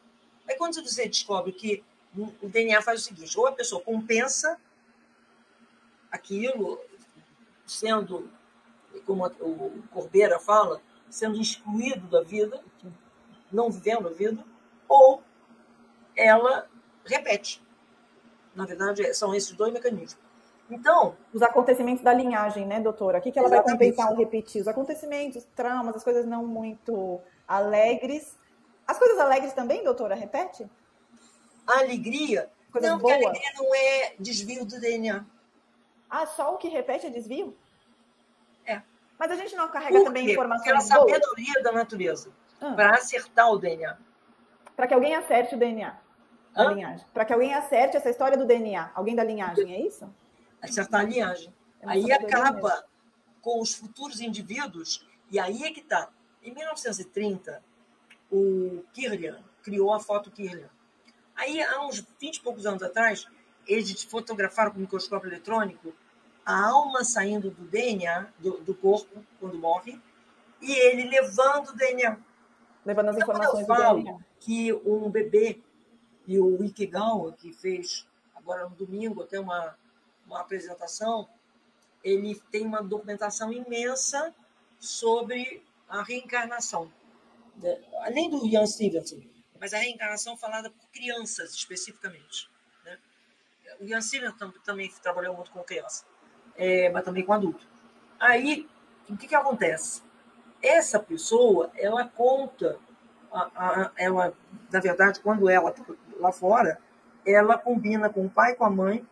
[0.48, 1.84] Aí quando você descobre que
[2.16, 4.60] o DNA faz o seguinte, ou a pessoa compensa
[6.12, 6.80] aquilo,
[7.66, 8.30] sendo,
[9.06, 12.62] como o Corbeira fala, sendo excluído da vida,
[13.52, 14.44] não vivendo a vida,
[14.88, 15.24] ou
[16.16, 16.70] ela
[17.06, 17.62] repete.
[18.54, 20.18] Na verdade, são esses dois mecanismos.
[20.72, 21.16] Então.
[21.34, 23.20] Os acontecimentos da linhagem, né, doutora?
[23.20, 24.62] O que, que ela vai compensar ou repetir?
[24.62, 28.38] Os acontecimentos, traumas, as coisas não muito alegres.
[28.88, 30.70] As coisas alegres também, doutora, repete?
[31.68, 32.50] A alegria.
[32.72, 33.14] Coisas não, boas.
[33.14, 35.26] porque a alegria não é desvio do DNA.
[36.10, 37.56] Ah, só o que repete é desvio?
[38.66, 38.82] É.
[39.20, 42.32] Mas a gente não carrega Por também informações é a sabedoria da natureza
[42.62, 42.74] ah.
[42.74, 43.98] para acertar o DNA.
[44.76, 45.98] Para que alguém acerte o DNA.
[47.14, 48.92] Para que alguém acerte essa história do DNA.
[48.94, 50.10] Alguém da linhagem, é isso?
[50.62, 51.54] Acertar a linhagem.
[51.82, 52.84] É aí acaba mesmo.
[53.42, 56.10] com os futuros indivíduos, e aí é que está.
[56.44, 57.64] Em 1930,
[58.32, 60.70] o Kirlian criou a foto Kirlian.
[61.36, 63.28] Aí, há uns 20 e poucos anos atrás,
[63.68, 65.94] eles fotografaram com microscópio eletrônico
[66.46, 70.00] a alma saindo do DNA, do, do corpo, quando morre,
[70.62, 72.18] e ele levando o DNA.
[72.86, 74.20] Levando as então, informações eu falo do DNA.
[74.40, 75.62] que um bebê
[76.28, 79.76] e o Ikigawa, que fez agora no domingo até uma,
[80.32, 81.28] uma apresentação,
[82.04, 84.34] ele tem uma documentação imensa
[84.80, 86.92] sobre a reencarnação.
[87.58, 87.80] Né?
[88.02, 89.22] Além do Ian Stevenson,
[89.60, 92.50] mas a reencarnação falada por crianças especificamente.
[92.84, 92.98] Né?
[93.80, 96.06] O Ian Stevenson também trabalhou muito com criança,
[96.56, 97.68] é, mas também com adulto.
[98.20, 98.68] Aí,
[99.10, 100.02] o que, que acontece?
[100.62, 102.80] Essa pessoa, ela conta,
[103.32, 104.34] a, a, ela,
[104.72, 105.74] na verdade, quando ela
[106.18, 106.80] lá fora,
[107.26, 109.08] ela combina com o pai e com a mãe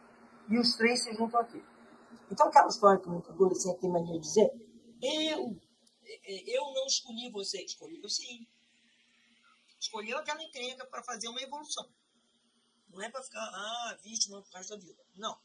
[0.50, 1.64] e os três se juntam aqui.
[2.32, 4.52] Então, aquela história que muito adolescente tem mania de dizer,
[5.02, 5.60] eu,
[6.28, 8.48] eu não escolhi você, escolhi você sim.
[9.80, 11.88] Escolheu aquela encrenca para fazer uma evolução.
[12.90, 15.04] Não é para ficar, ah, vítima pro resto da vida.
[15.16, 15.40] Não.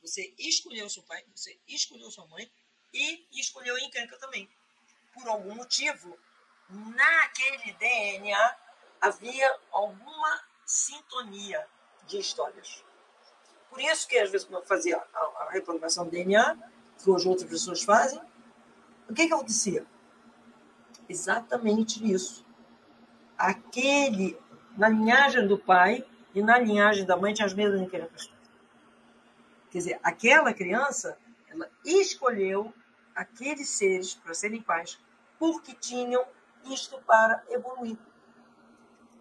[0.00, 2.50] Você escolheu seu pai, você escolheu sua mãe
[2.92, 4.48] e escolheu a encrenca também.
[5.12, 6.18] Por algum motivo,
[6.68, 8.56] naquele DNA
[9.00, 11.68] havia alguma sintonia
[12.06, 12.84] de histórias.
[13.74, 16.56] Por isso que, às vezes, quando eu fazia a, a reprogramação do DNA,
[16.96, 18.20] que hoje outras pessoas fazem,
[19.10, 19.84] o que, que acontecia?
[21.08, 22.46] Exatamente isso.
[23.36, 24.38] Aquele,
[24.78, 28.32] na linhagem do pai e na linhagem da mãe, tinha as mesmas questões.
[29.72, 32.72] Quer dizer, aquela criança, ela escolheu
[33.12, 35.00] aqueles seres para serem pais
[35.36, 36.24] porque tinham
[36.64, 37.98] isto para evoluir.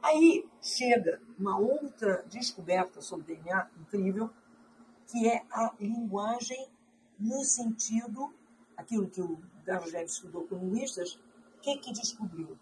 [0.04, 4.30] Aí chega uma outra descoberta sobre DNA incrível,
[5.14, 6.68] que é a linguagem
[7.20, 8.34] no sentido,
[8.76, 11.20] aquilo que o Garjel estudou com linguistas,
[11.56, 12.58] o que, que descobriu?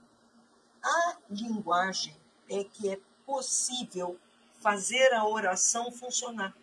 [0.83, 2.13] A linguagem
[2.49, 4.19] é que é possível
[4.59, 6.53] fazer a oração funcionar.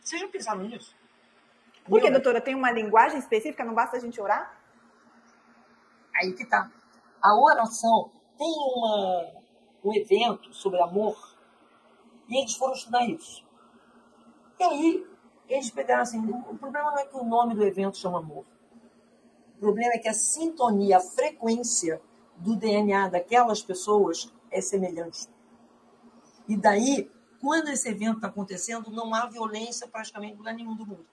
[0.00, 0.96] Vocês já pensaram nisso?
[1.84, 2.40] Por que, doutora?
[2.40, 3.66] Tem uma linguagem específica?
[3.66, 4.58] Não basta a gente orar?
[6.16, 6.72] Aí que tá.
[7.20, 9.32] A oração tem uma,
[9.84, 11.36] um evento sobre amor
[12.26, 13.51] e eles foram estudar isso.
[14.62, 15.06] E aí
[15.48, 18.44] eles pegaram assim, o problema não é que o nome do evento chama amor.
[19.56, 22.00] O problema é que a sintonia, a frequência
[22.36, 25.28] do DNA daquelas pessoas é semelhante.
[26.48, 30.86] E daí, quando esse evento está acontecendo, não há violência praticamente em lugar nenhum do
[30.86, 31.06] mundo.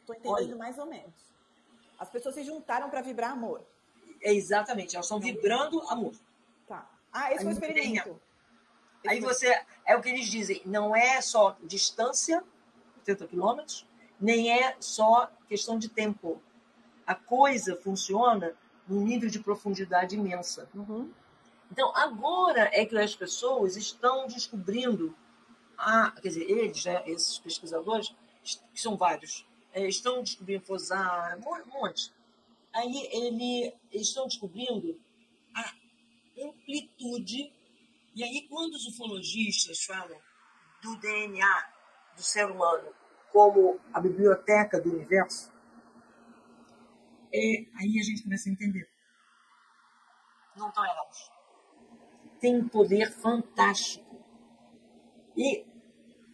[0.00, 1.14] Estou entendendo Olha, mais ou menos.
[1.98, 3.62] As pessoas se juntaram para vibrar amor.
[4.22, 6.14] É exatamente, elas estão vibrando amor.
[6.66, 6.90] Tá.
[7.12, 8.20] Ah, esse foi o experimento.
[9.08, 12.42] Aí você, é o que eles dizem, não é só distância,
[12.98, 13.86] 80 quilômetros,
[14.20, 16.42] nem é só questão de tempo.
[17.06, 18.54] A coisa funciona
[18.88, 20.68] num nível de profundidade imensa.
[20.74, 21.10] Uhum.
[21.70, 25.14] Então, agora é que as pessoas estão descobrindo,
[25.76, 28.14] a, quer dizer, eles, né, esses pesquisadores,
[28.72, 32.12] que são vários, é, estão descobrindo Fozar, um monte.
[32.72, 34.98] Aí ele, eles estão descobrindo
[35.54, 35.74] a
[36.40, 37.52] amplitude
[38.16, 40.18] E aí, quando os ufologistas falam
[40.82, 41.72] do DNA
[42.16, 42.88] do ser humano
[43.30, 45.52] como a biblioteca do universo,
[47.30, 48.88] é, aí a gente começa a entender.
[50.56, 51.30] Não estão errados.
[52.40, 54.16] Tem um poder fantástico.
[55.36, 55.66] E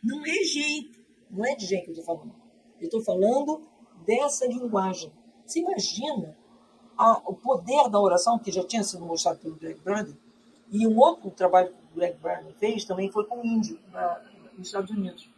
[0.05, 2.43] não é jeito, não é de jeito que eu estou falando.
[2.79, 3.69] Eu estou falando
[4.07, 5.13] dessa linguagem.
[5.45, 6.39] Você imagina
[6.97, 10.17] a, o poder da oração, que já tinha sido mostrado pelo Greg Braden,
[10.73, 14.19] e um outro trabalho que o Greg Braden fez também foi com o índio, na,
[14.57, 15.29] nos Estados Unidos.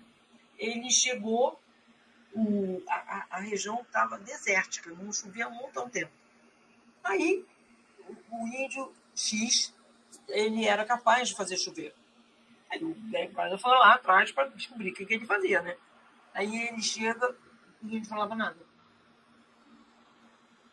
[0.57, 1.61] Ele chegou,
[2.33, 6.13] o, a, a, região estava desértica, não chovia há um tempo.
[7.03, 7.45] Aí,
[8.09, 9.75] o, o índio X,
[10.29, 11.93] ele era capaz de fazer chover.
[12.71, 15.77] Aí o Greg Braden foi lá atrás para descobrir o que, que ele fazia, né?
[16.33, 17.37] Aí ele chega
[17.83, 18.59] e não falava nada.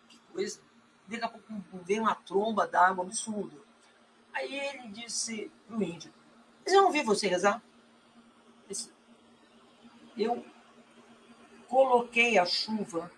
[0.07, 0.61] Que coisa.
[1.07, 3.70] Daqui a pouco veio uma tromba d'água absurda.
[4.33, 6.13] Aí ele disse pro índio:
[6.63, 7.61] Mas eu não vi você rezar.
[10.17, 10.45] Eu
[11.67, 13.11] coloquei a chuva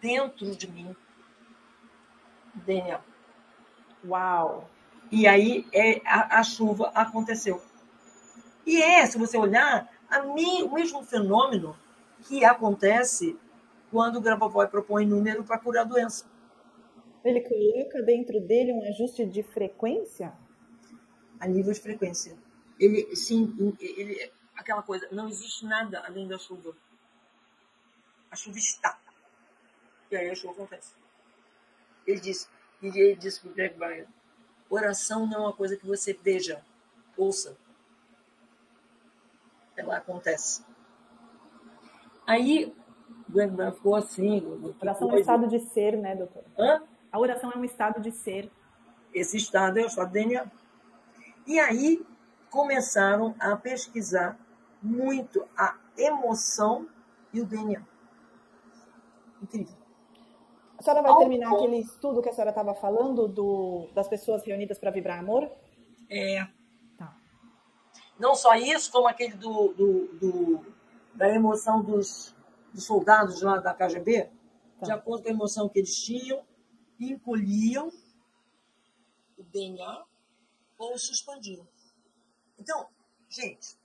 [0.00, 0.94] dentro de mim.
[2.54, 3.02] Daniel.
[4.04, 4.70] Uau!
[5.10, 7.62] E aí é, a, a chuva aconteceu.
[8.64, 11.76] E é, se você olhar, a mim, o mesmo fenômeno
[12.22, 13.38] que acontece
[13.90, 16.24] quando o Grabovoi propõe número para curar a doença.
[17.26, 20.32] Ele coloca dentro dele um ajuste de frequência?
[21.40, 22.38] A nível de frequência.
[22.78, 26.72] Ele, sim, ele, aquela coisa, não existe nada além da chuva.
[28.30, 28.96] A chuva está.
[30.08, 30.94] E aí a chuva acontece.
[32.06, 32.48] Ele disse,
[32.80, 34.06] ele disse para o Greg Bryan,
[34.70, 36.64] oração não é uma coisa que você veja,
[37.16, 37.56] ouça.
[39.76, 40.64] Ela acontece.
[42.24, 42.72] Aí,
[43.28, 44.46] Greg Brown ficou assim.
[44.80, 46.44] Oração é um estado de ser, né, doutor?
[46.56, 46.82] Hã?
[47.16, 48.52] A oração é um estado de ser.
[49.14, 50.44] Esse estado é o estado do DNA.
[51.46, 52.04] E aí
[52.50, 54.38] começaram a pesquisar
[54.82, 56.86] muito a emoção
[57.32, 57.82] e o DNA.
[59.40, 59.74] Incrível.
[60.76, 61.62] A senhora vai Ao terminar ponto...
[61.62, 65.50] aquele estudo que a senhora estava falando do, das pessoas reunidas para vibrar amor?
[66.10, 66.46] É.
[66.98, 67.16] Tá.
[68.18, 70.66] Não só isso, como aquele do, do, do
[71.14, 72.36] da emoção dos,
[72.74, 74.28] dos soldados lá da KGB,
[74.78, 74.84] tá.
[74.84, 76.44] de acordo com a emoção que eles tinham,
[76.98, 77.92] encolhiam
[79.36, 80.06] o DNA
[80.78, 81.66] ou se expandiam.
[82.58, 82.88] Então,
[83.28, 83.76] gente,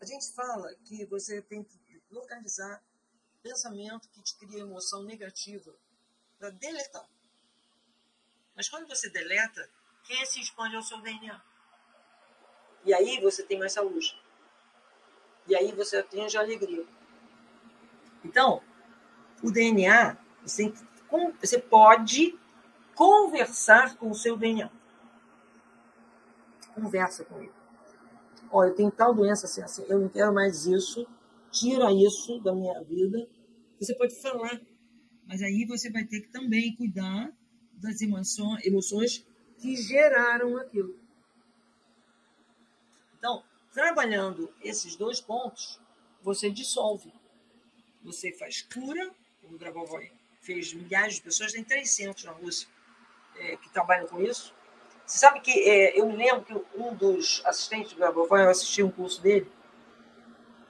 [0.00, 1.78] a gente fala que você tem que
[2.10, 2.82] localizar
[3.42, 5.74] pensamento que te cria emoção negativa
[6.38, 7.08] para deletar.
[8.54, 9.68] Mas quando você deleta,
[10.04, 11.40] quem se expande é o seu DNA.
[12.84, 14.20] E aí você tem mais saúde.
[15.46, 16.86] E aí você atinge a alegria.
[18.24, 18.62] Então,
[19.42, 20.72] o DNA, você,
[21.40, 22.38] você pode
[22.94, 24.70] conversar com o seu DNA.
[26.74, 27.52] Conversa com ele.
[28.50, 31.06] Olha, eu tenho tal doença assim, assim, eu não quero mais isso,
[31.50, 33.28] tira isso da minha vida.
[33.78, 34.60] Você pode falar,
[35.26, 37.32] mas aí você vai ter que também cuidar
[37.72, 39.26] das emoções, emoções
[39.58, 40.98] que geraram aquilo.
[43.18, 43.42] Então,
[43.78, 45.78] Trabalhando esses dois pontos,
[46.20, 47.12] você dissolve.
[48.02, 50.10] Você faz cura, como o Grabovoi
[50.48, 52.66] fez milhares de pessoas, tem 300 na Rússia
[53.36, 54.54] é, que trabalham com isso.
[55.04, 58.82] Você sabe que é, eu me lembro que um dos assistentes do Grabovoi, eu assisti
[58.82, 59.50] um curso dele,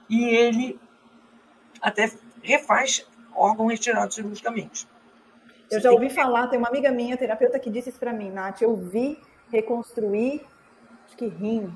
[0.09, 0.79] e ele
[1.81, 2.11] até
[2.43, 4.85] refaz órgão retirado cirurgicamente.
[5.71, 8.61] Eu já ouvi falar, tem uma amiga minha, terapeuta, que disse isso para mim, Nath,
[8.61, 10.45] eu vi reconstruir,
[11.05, 11.73] acho que rim,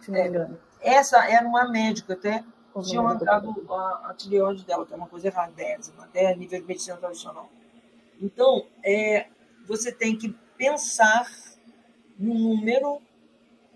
[0.00, 0.28] se não me é.
[0.28, 0.60] engano.
[0.80, 2.44] Essa era uma médica, até
[2.80, 6.66] tinha mandado a, a tireoide dela, que é uma coisa erradésima, até a nível de
[6.66, 7.50] medicina tradicional.
[8.20, 9.26] Então, é,
[9.66, 11.28] você tem que pensar
[12.18, 13.02] no número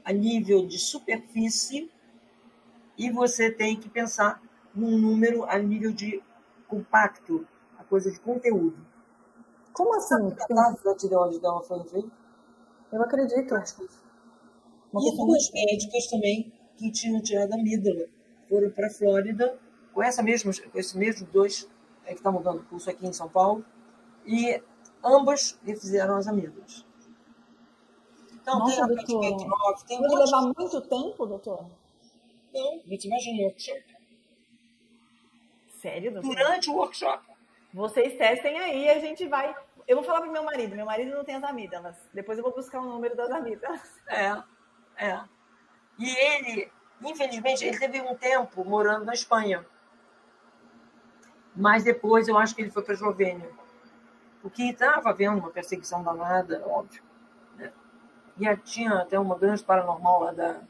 [0.05, 1.91] a nível de superfície
[2.97, 4.41] e você tem que pensar
[4.75, 6.23] num número a nível de
[6.69, 7.47] compacto,
[7.79, 8.77] a coisa de conteúdo.
[9.73, 10.15] Como assim?
[10.15, 12.11] A tireoide dela foi feita?
[12.93, 13.55] Eu acredito.
[14.95, 18.07] E duas médicas também que tinham tirado a amígdala.
[18.49, 19.59] Foram para a Flórida
[19.93, 21.69] com, essa mesma, com esses mesmos dois
[22.05, 23.65] é, que estavam dando curso aqui em São Paulo
[24.25, 24.63] e
[25.03, 26.85] ambas refizeram as amígdalas.
[28.33, 29.47] Então, Nossa, tem a doutor.
[29.47, 31.71] 9, tem Pode levar muito tempo, doutor?
[32.55, 33.85] Não, você imagina um workshop.
[35.81, 36.29] Sério, doutor?
[36.29, 37.25] Durante o workshop.
[37.75, 39.55] Vocês testem aí, a gente vai.
[39.87, 40.75] Eu vou falar para meu marido.
[40.75, 41.97] Meu marido não tem as amígdalas.
[42.15, 44.01] Depois eu vou buscar o número das amígdalas.
[44.09, 44.43] É,
[44.97, 45.21] é.
[45.99, 46.73] E ele,
[47.03, 49.65] infelizmente, ele teve um tempo morando na Espanha.
[51.55, 53.51] Mas depois eu acho que ele foi para a Eslovênia.
[54.43, 57.03] Porque estava havendo uma perseguição danada, óbvio.
[57.57, 57.73] Né?
[58.39, 60.61] E tinha até uma grande paranormal lá da,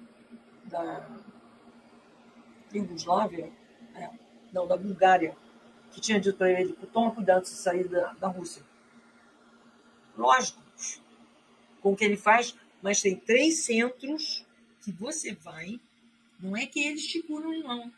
[0.64, 1.06] da
[2.72, 3.52] Iugoslávia,
[3.94, 4.10] é,
[4.52, 5.36] não, da Bulgária,
[5.90, 8.62] que tinha dito para ele: toma cuidado se sair da, da Rússia.
[10.16, 10.60] Lógico,
[11.82, 14.46] com o que ele faz, mas tem três centros
[14.80, 15.80] que você vai,
[16.38, 17.92] não é que eles te curam, não.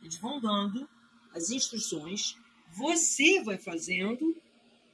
[0.00, 0.88] Eles vão dando
[1.32, 2.36] as instruções,
[2.72, 4.36] você vai fazendo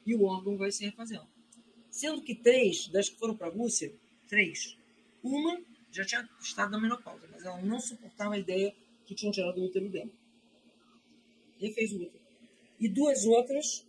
[0.07, 1.29] e o órgão vai se refazendo.
[1.91, 3.93] Sendo que três das que foram para a Rússia,
[4.29, 4.77] três,
[5.23, 5.61] uma
[5.91, 9.65] já tinha estado na menopausa, mas ela não suportava a ideia que tinham tirado o
[9.65, 10.11] útero dela.
[11.59, 12.25] Refez o útero.
[12.79, 13.85] E duas outras,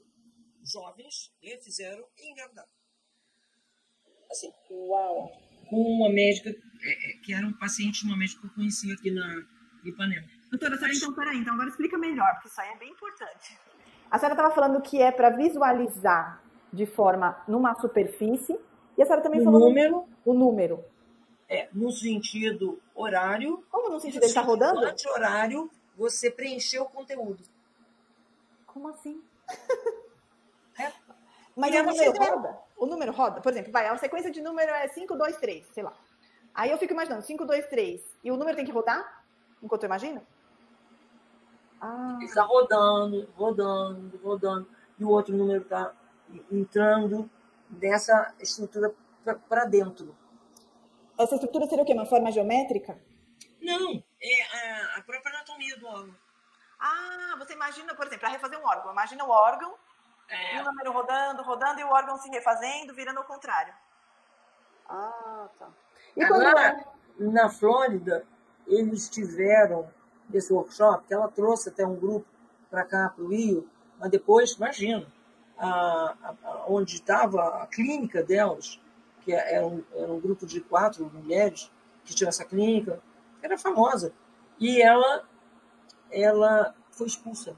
[0.63, 2.69] jovens, refizeram e engravidaram.
[4.29, 5.50] Assim, Uau!
[5.71, 6.53] Com uma médica, é,
[7.11, 9.43] é, que era um paciente de uma médica que eu conhecia aqui na
[9.85, 10.27] Ipanema.
[10.51, 13.57] Doutora, senhora, então, peraí, então agora explica melhor, porque isso aí é bem importante.
[14.11, 16.43] A senhora estava falando que é para visualizar
[16.73, 18.59] de forma numa superfície,
[18.97, 20.83] e a senhora também O falou número, o número.
[21.47, 24.85] é, no sentido horário, Como no sentido no dele está sentido rodando?
[24.85, 27.43] anti-horário, você preencheu o conteúdo.
[28.65, 29.21] Como assim?
[30.79, 30.91] É.
[31.55, 32.59] Mas E você número roda?
[32.81, 33.39] O número roda?
[33.41, 35.93] Por exemplo, vai, a sequência de número é 5, 2, 3, sei lá.
[36.51, 38.01] Aí eu fico imaginando, 5, 2, 3.
[38.23, 39.23] E o número tem que rodar?
[39.61, 40.25] Enquanto eu imagino?
[41.79, 44.67] Ah, Ele está rodando, rodando, rodando,
[44.97, 45.93] e o outro número está
[46.51, 47.29] entrando
[47.69, 48.91] nessa estrutura
[49.47, 50.17] para dentro.
[51.19, 51.93] essa estrutura seria o quê?
[51.93, 52.99] Uma forma geométrica?
[53.61, 56.15] Não, é a, a própria anatomia do órgão.
[56.79, 58.91] Ah, você imagina, por exemplo, para refazer um órgão.
[58.91, 59.75] Imagina o órgão,
[60.29, 63.73] É, o número rodando, rodando, e o órgão se refazendo, virando ao contrário.
[64.87, 65.67] Ah, tá.
[66.15, 66.85] E quando Agora, é?
[67.19, 68.25] na Flórida,
[68.67, 69.89] eles tiveram
[70.33, 72.25] esse workshop, que ela trouxe até um grupo
[72.69, 73.69] para cá, para o Rio,
[73.99, 75.05] mas depois, imagina,
[75.57, 75.67] a,
[76.23, 78.79] a- a- onde estava a clínica delas,
[79.23, 81.69] que era um, era um grupo de quatro mulheres
[82.05, 83.01] que tinham essa clínica,
[83.41, 84.13] era famosa.
[84.59, 85.23] E ela,
[86.09, 87.55] ela foi expulsa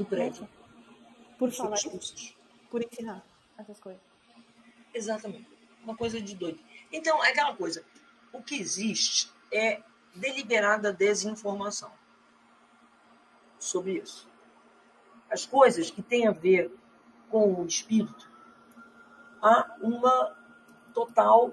[0.00, 0.48] do prédio.
[1.38, 1.76] Por falar
[2.70, 3.24] por ensinar
[3.58, 4.02] essas coisas.
[4.94, 5.48] Exatamente.
[5.82, 6.58] Uma coisa de doido.
[6.92, 7.84] Então, é aquela coisa.
[8.32, 9.82] O que existe é
[10.14, 11.92] deliberada desinformação
[13.58, 14.28] sobre isso.
[15.30, 16.72] As coisas que têm a ver
[17.28, 18.28] com o espírito,
[19.42, 20.36] há uma
[20.92, 21.52] total,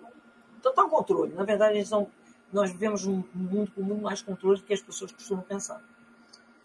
[0.61, 1.33] total controle.
[1.33, 2.11] Na verdade, são,
[2.51, 5.83] nós vivemos num mundo com muito mais controle do que as pessoas costumam pensar.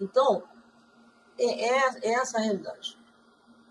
[0.01, 0.43] Então,
[1.45, 2.97] é, é, é essa a realidade.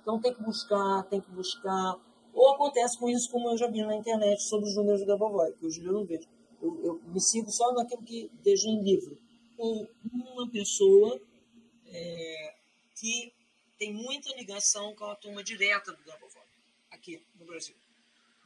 [0.02, 1.96] Então tem que buscar, tem que buscar.
[2.34, 5.54] Ou acontece com isso, como eu já vi na internet, sobre os números do Gabovoy,
[5.54, 6.28] que hoje eu não vejo.
[6.62, 9.18] Eu, eu me sigo só naquilo que vejo em livro.
[9.58, 11.20] Com uma pessoa
[11.88, 12.56] é,
[12.96, 13.34] que
[13.78, 16.44] tem muita ligação com a turma direta do Gabovoy,
[16.92, 17.76] aqui no Brasil.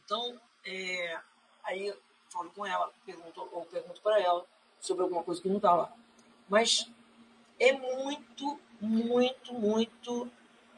[0.04, 1.20] Então, é,
[1.64, 1.98] aí eu
[2.30, 4.46] falo com ela, pergunto, ou pergunto para ela
[4.80, 5.96] sobre alguma coisa que não está lá.
[6.50, 6.90] Mas
[7.60, 10.30] é muito, muito, muito.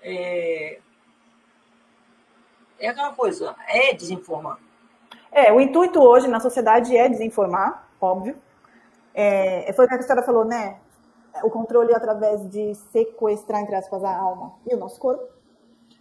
[0.02, 0.80] É,
[2.80, 4.60] é aquela coisa, é desinformar.
[5.32, 8.38] É, o intuito hoje na sociedade é desinformar, óbvio.
[9.14, 10.78] É, foi o que a senhora falou, né?
[11.44, 15.24] O controle através de sequestrar, entre aspas, a alma e o nosso corpo.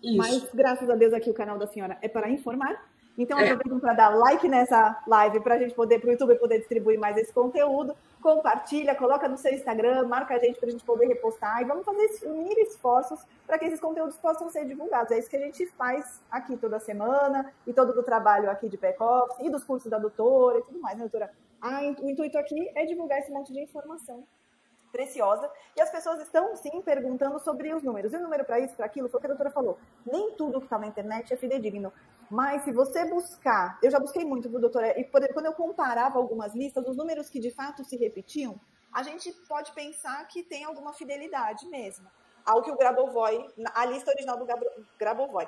[0.03, 0.17] Isso.
[0.17, 2.79] Mas, graças a Deus, aqui o canal da senhora é para informar.
[3.19, 3.45] Então, É.
[3.45, 6.99] aproveitem para dar like nessa live para a gente poder, para o YouTube poder distribuir
[6.99, 7.97] mais esse conteúdo.
[8.23, 11.63] Compartilha, coloca no seu Instagram, marca a gente para a gente poder repostar.
[11.63, 15.13] E vamos fazer unir esforços para que esses conteúdos possam ser divulgados.
[15.13, 18.77] É isso que a gente faz aqui toda semana e todo o trabalho aqui de
[18.77, 21.31] back-office e dos cursos da doutora e tudo mais, né, doutora?
[21.63, 24.25] Ah, o intuito aqui é divulgar esse monte de informação
[24.97, 25.51] preciosa.
[25.77, 28.13] E as pessoas estão, sim, perguntando sobre os números.
[28.13, 29.79] E o número para isso, para aquilo, foi o que a doutora falou.
[30.05, 31.93] Nem tudo que está na internet é fidedigno.
[32.31, 34.99] Mas se você buscar, eu já busquei muito, viu, doutora?
[34.99, 38.59] E quando eu comparava algumas listas, os números que de fato se repetiam,
[38.93, 42.09] a gente pode pensar que tem alguma fidelidade mesmo.
[42.45, 44.47] Ao que o Grabovoi, a lista original do
[44.99, 45.47] Grabovoi.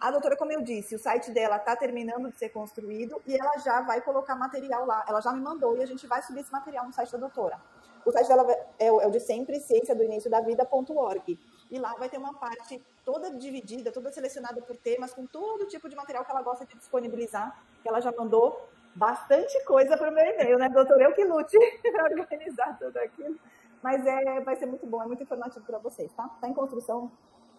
[0.00, 3.58] A doutora, como eu disse, o site dela está terminando de ser construído e ela
[3.58, 5.04] já vai colocar material lá.
[5.08, 7.60] Ela já me mandou e a gente vai subir esse material no site da doutora.
[8.06, 8.46] O site dela
[8.78, 11.38] é o, é o de sempre, ciência do início da vida.org.
[11.70, 15.88] E lá vai ter uma parte toda dividida, toda selecionada por temas, com todo tipo
[15.88, 20.14] de material que ela gosta de disponibilizar, que ela já mandou bastante coisa para o
[20.14, 21.04] meu e-mail, né, doutora?
[21.04, 21.58] Eu que lute
[21.92, 23.38] para organizar tudo aquilo.
[23.82, 26.28] Mas é, vai ser muito bom, é muito informativo para vocês, tá?
[26.34, 27.12] Está em construção,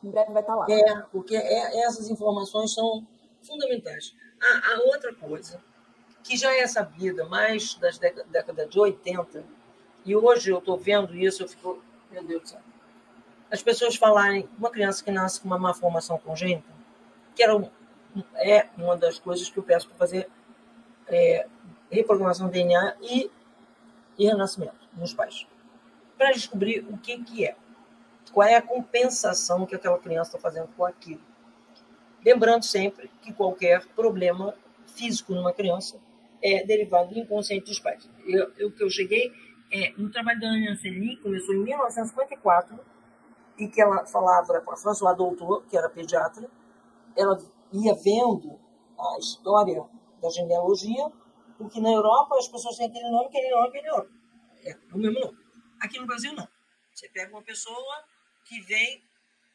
[0.04, 0.66] em breve vai estar lá.
[0.70, 3.08] É, porque é- essas informações são
[3.42, 4.14] fundamentais.
[4.42, 5.64] A, a outra coisa,
[6.24, 9.46] que já é sabida mais das décadas década de 80,
[10.10, 12.60] e hoje eu estou vendo isso, eu fico, meu Deus do céu.
[13.52, 16.68] As pessoas falarem, uma criança que nasce com uma má formação congênita,
[17.36, 17.70] que era um,
[18.38, 20.28] é uma das coisas que eu peço para fazer
[21.06, 21.46] é,
[21.92, 23.30] reprogramação do DNA e,
[24.18, 25.46] e renascimento nos pais.
[26.18, 27.56] Para descobrir o que, que é.
[28.34, 31.22] Qual é a compensação que aquela criança está fazendo com aquilo.
[32.26, 34.56] Lembrando sempre que qualquer problema
[34.88, 36.00] físico numa criança
[36.42, 38.10] é derivado do inconsciente dos pais.
[38.60, 39.32] O que eu cheguei
[39.72, 42.80] é, no trabalho da Ana Ancelin, começou em 1954,
[43.58, 46.50] e que ela falava com a François Doutor, que era pediatra,
[47.16, 47.38] ela
[47.74, 48.60] ia vendo
[48.98, 49.86] a história
[50.22, 51.12] da genealogia,
[51.58, 54.10] porque na Europa as pessoas têm aquele nome, aquele nome, aquele nome.
[54.64, 55.38] É o mesmo nome.
[55.82, 56.48] Aqui no Brasil, não.
[56.94, 58.04] Você pega uma pessoa
[58.46, 59.04] que vem,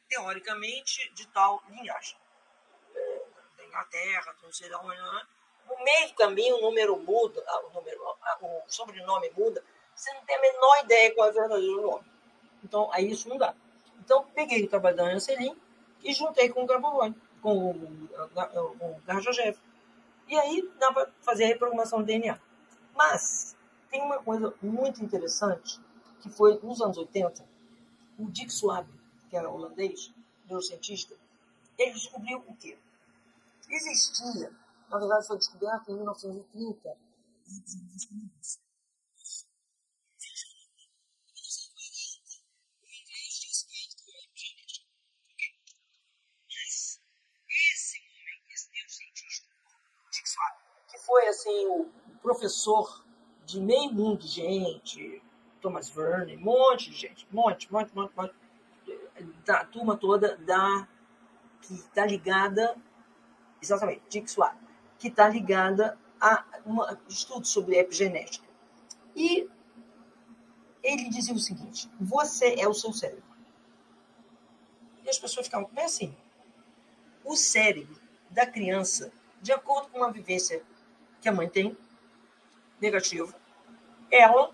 [0.08, 2.16] teoricamente, de tal linhagem.
[3.56, 4.98] Da Inglaterra, não sei de onde.
[5.66, 9.64] No meio do caminho, o número muda, ah, o, número, ah, o sobrenome muda,
[9.94, 12.04] você não tem a menor ideia qual é o verdadeiro nome.
[12.62, 13.54] Então, aí isso não dá.
[14.00, 15.56] Então, peguei o trabalho da Anselin
[16.02, 19.58] e juntei com o Grabovoi, com o Garjojev.
[20.28, 22.38] E aí dá para fazer a reprogramação do DNA.
[22.94, 23.56] Mas
[23.90, 25.80] tem uma coisa muito interessante,
[26.20, 27.44] que foi nos anos 80,
[28.18, 28.86] o Dick Swab,
[29.28, 30.12] que era holandês,
[30.46, 31.14] neurocientista,
[31.78, 32.78] ele descobriu o quê?
[33.68, 34.52] Existia,
[34.88, 36.96] na verdade foi descoberto em 1930,
[51.14, 51.86] foi assim o
[52.20, 53.04] professor
[53.46, 55.22] de meio mundo de gente,
[55.60, 58.34] Thomas Verne, um monte de gente, um monte, um monte, um monte, um monte
[59.46, 60.88] da turma toda da
[61.62, 62.76] que está ligada
[63.62, 64.34] exatamente, Dick
[64.98, 68.48] que está ligada a um estudo sobre epigenética.
[69.14, 69.48] E
[70.82, 73.22] ele dizia o seguinte: você é o seu cérebro.
[75.04, 76.16] E as pessoas ficavam bem assim.
[77.24, 78.00] O cérebro
[78.30, 80.60] da criança, de acordo com uma vivência
[81.24, 81.74] que a mãe tem,
[82.78, 83.34] negativo,
[84.10, 84.52] ela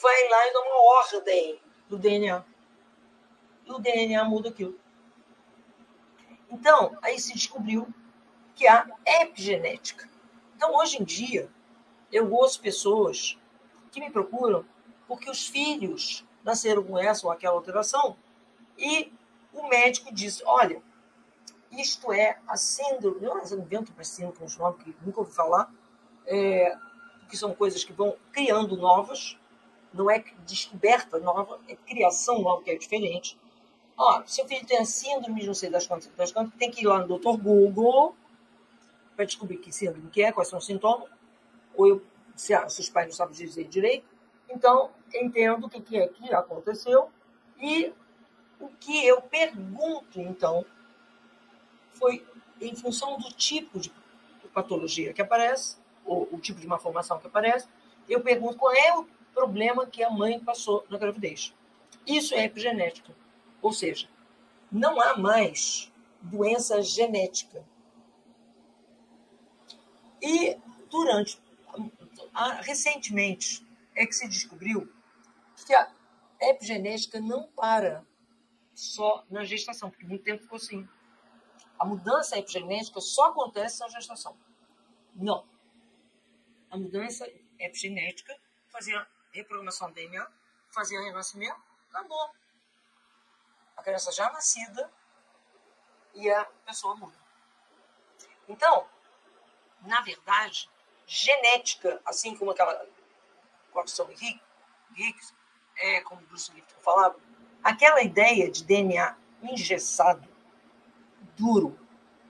[0.00, 2.42] vai lá e dá uma ordem do DNA.
[3.66, 4.80] E o DNA muda aquilo.
[6.50, 7.86] Então, aí se descobriu
[8.54, 10.08] que há epigenética.
[10.56, 11.50] Então, hoje em dia,
[12.10, 13.38] eu ouço pessoas
[13.90, 14.64] que me procuram
[15.06, 18.16] porque os filhos nasceram com essa ou aquela alteração
[18.78, 19.12] e
[19.52, 20.82] o médico diz: olha,
[21.70, 25.70] isto é a síndrome, eu invento para síndrome com os nomes que nunca ouvi falar,
[26.26, 26.76] é,
[27.28, 29.38] que são coisas que vão criando novas,
[29.92, 33.38] não é descoberta nova, é criação nova, que é diferente.
[33.96, 36.86] Ó, seu filho tem a síndrome, não sei das quantas, das quantas, tem que ir
[36.86, 37.36] lá no Dr.
[37.36, 38.14] Google
[39.14, 41.08] para descobrir que síndrome que é, quais são os sintomas,
[41.74, 42.02] ou eu,
[42.34, 44.06] se, se os pais não sabem dizer direito.
[44.48, 47.10] Então, entendo o que, que é que aconteceu
[47.60, 47.92] e
[48.58, 50.64] o que eu pergunto, então,
[51.90, 52.26] foi
[52.60, 53.92] em função do tipo de
[54.52, 57.68] patologia que aparece, o, o tipo de malformação que aparece,
[58.08, 61.54] eu pergunto qual é o problema que a mãe passou na gravidez.
[62.06, 63.14] Isso é epigenética.
[63.60, 64.08] Ou seja,
[64.70, 67.64] não há mais doença genética.
[70.20, 70.56] E
[70.90, 71.40] durante
[72.60, 74.92] recentemente é que se descobriu
[75.66, 75.90] que a
[76.40, 78.04] epigenética não para
[78.74, 80.88] só na gestação, porque muito tempo ficou assim.
[81.78, 84.36] A mudança epigenética só acontece na gestação.
[85.14, 85.44] Não
[86.72, 88.34] a mudança epigenética,
[88.70, 90.26] fazia reprogramação do DNA,
[90.70, 91.60] fazia renascimento,
[91.90, 92.30] acabou.
[93.76, 94.90] A criança já nascida
[96.14, 97.16] e a pessoa muda.
[98.48, 98.88] Então,
[99.82, 100.70] na verdade,
[101.06, 102.86] genética, assim como aquela
[103.70, 105.34] profissão Higgs,
[105.76, 107.20] é, como Bruce Lipton falava,
[107.62, 110.26] aquela ideia de DNA engessado,
[111.36, 111.78] duro,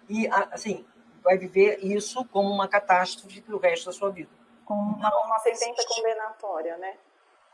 [0.08, 0.84] e assim,
[1.22, 4.30] vai viver isso como uma catástrofe para o resto da sua vida.
[4.64, 6.98] Com uma, uma sentença condenatória, né?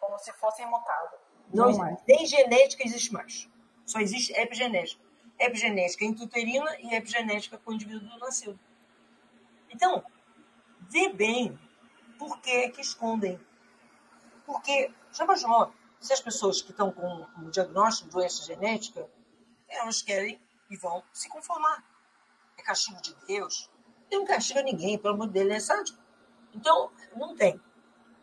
[0.01, 1.19] Como se fosse imutável.
[1.53, 2.05] Não, não existe.
[2.07, 3.49] Nem genética existe mais.
[3.85, 5.03] Só existe epigenética.
[5.39, 8.59] Epigenética intuterina e epigenética com o indivíduo nasceu.
[9.71, 10.03] Então,
[10.81, 11.59] vê bem
[12.19, 13.41] por que, que escondem.
[14.45, 19.09] Porque, já imaginou, se as pessoas que estão com um diagnóstico de doença genética,
[19.69, 20.41] elas querem
[20.71, 21.98] e vão se conformar é
[22.69, 23.71] castigo de Deus.
[24.11, 25.99] Ele não castiga ninguém, pelo amor dele, é sádico.
[26.55, 27.59] Então, não tem.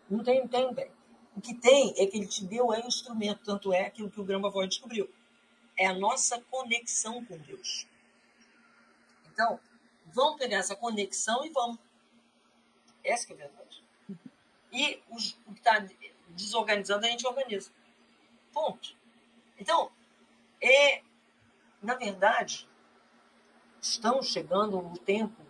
[0.07, 0.91] Não tem, não tem, não tem.
[1.35, 4.21] O que tem é que ele te deu é um instrumento, tanto é aquilo que
[4.21, 5.11] o Gramba Void descobriu.
[5.75, 7.87] É a nossa conexão com Deus.
[9.31, 9.59] Então,
[10.05, 11.79] vamos pegar essa conexão e vamos.
[13.03, 13.83] Essa que é a verdade.
[14.71, 15.85] E os, o que está
[16.29, 17.71] desorganizando, a gente organiza.
[18.53, 18.95] Ponto.
[19.57, 19.91] Então,
[20.61, 21.01] é,
[21.81, 22.67] na verdade,
[23.89, 25.41] estamos chegando no tempo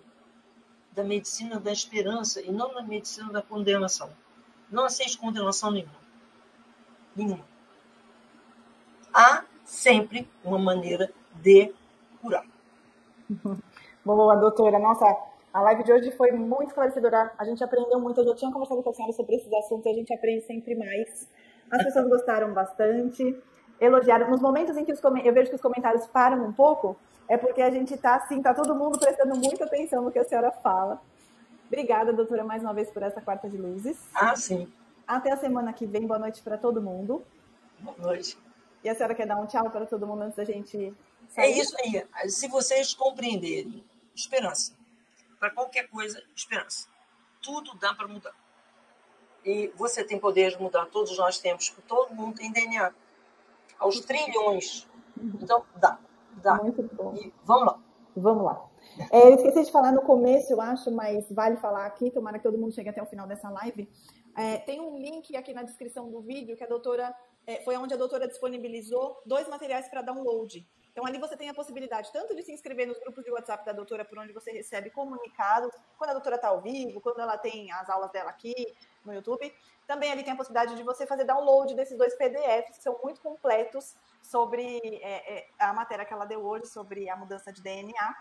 [0.92, 4.10] da medicina da esperança e não da medicina da condenação.
[4.70, 5.96] Não aceite condenação nenhuma.
[7.16, 7.46] Nenhuma.
[9.14, 11.74] Há sempre uma maneira de
[12.22, 12.46] curar.
[14.04, 14.80] Boa, doutora.
[14.80, 15.06] Nossa,
[15.54, 17.34] a live de hoje foi muito esclarecedora.
[17.38, 18.20] A gente aprendeu muito.
[18.20, 21.30] Eu já tinha conversado com a senhora sobre esses assuntos a gente aprende sempre mais.
[21.72, 23.42] As pessoas gostaram bastante,
[23.80, 24.30] elogiaram.
[24.30, 26.98] Nos momentos em que os, eu vejo que os comentários param um pouco,
[27.28, 30.24] é porque a gente está assim, tá todo mundo prestando muita atenção no que a
[30.24, 31.02] senhora fala.
[31.68, 33.98] Obrigada, doutora, mais uma vez por essa quarta de luzes.
[34.14, 34.72] Ah, sim.
[35.08, 36.06] Até a semana que vem.
[36.06, 37.24] Boa noite para todo mundo.
[37.80, 38.38] Boa noite.
[38.84, 40.94] E a senhora quer dar um tchau para todo mundo antes da gente
[41.30, 41.46] sair?
[41.46, 42.30] É isso aí.
[42.30, 43.84] Se vocês compreenderem,
[44.16, 44.74] esperança.
[45.40, 46.88] Para qualquer coisa, esperança.
[47.42, 48.34] Tudo dá para mudar.
[49.44, 52.92] E você tem poder de mudar, todos nós temos, porque todo mundo tem DNA.
[53.80, 54.88] Aos trilhões.
[55.42, 56.00] Então, dá.
[56.42, 56.56] Dá.
[56.56, 57.14] Muito bom.
[57.16, 57.80] E vamos lá.
[58.16, 58.66] Vamos lá.
[59.12, 62.44] É, eu esqueci de falar no começo, eu acho, mas vale falar aqui, tomara que
[62.44, 63.90] todo mundo chegue até o final dessa live.
[64.38, 67.14] É, tem um link aqui na descrição do vídeo que a doutora,
[67.46, 70.66] é, foi onde a doutora disponibilizou dois materiais para download.
[70.96, 73.74] Então, ali você tem a possibilidade tanto de se inscrever nos grupos de WhatsApp da
[73.74, 77.70] doutora, por onde você recebe comunicados, quando a doutora está ao vivo, quando ela tem
[77.74, 78.56] as aulas dela aqui
[79.04, 79.54] no YouTube.
[79.86, 83.20] Também ali tem a possibilidade de você fazer download desses dois PDFs, que são muito
[83.20, 88.16] completos sobre é, é, a matéria que ela deu hoje, sobre a mudança de DNA.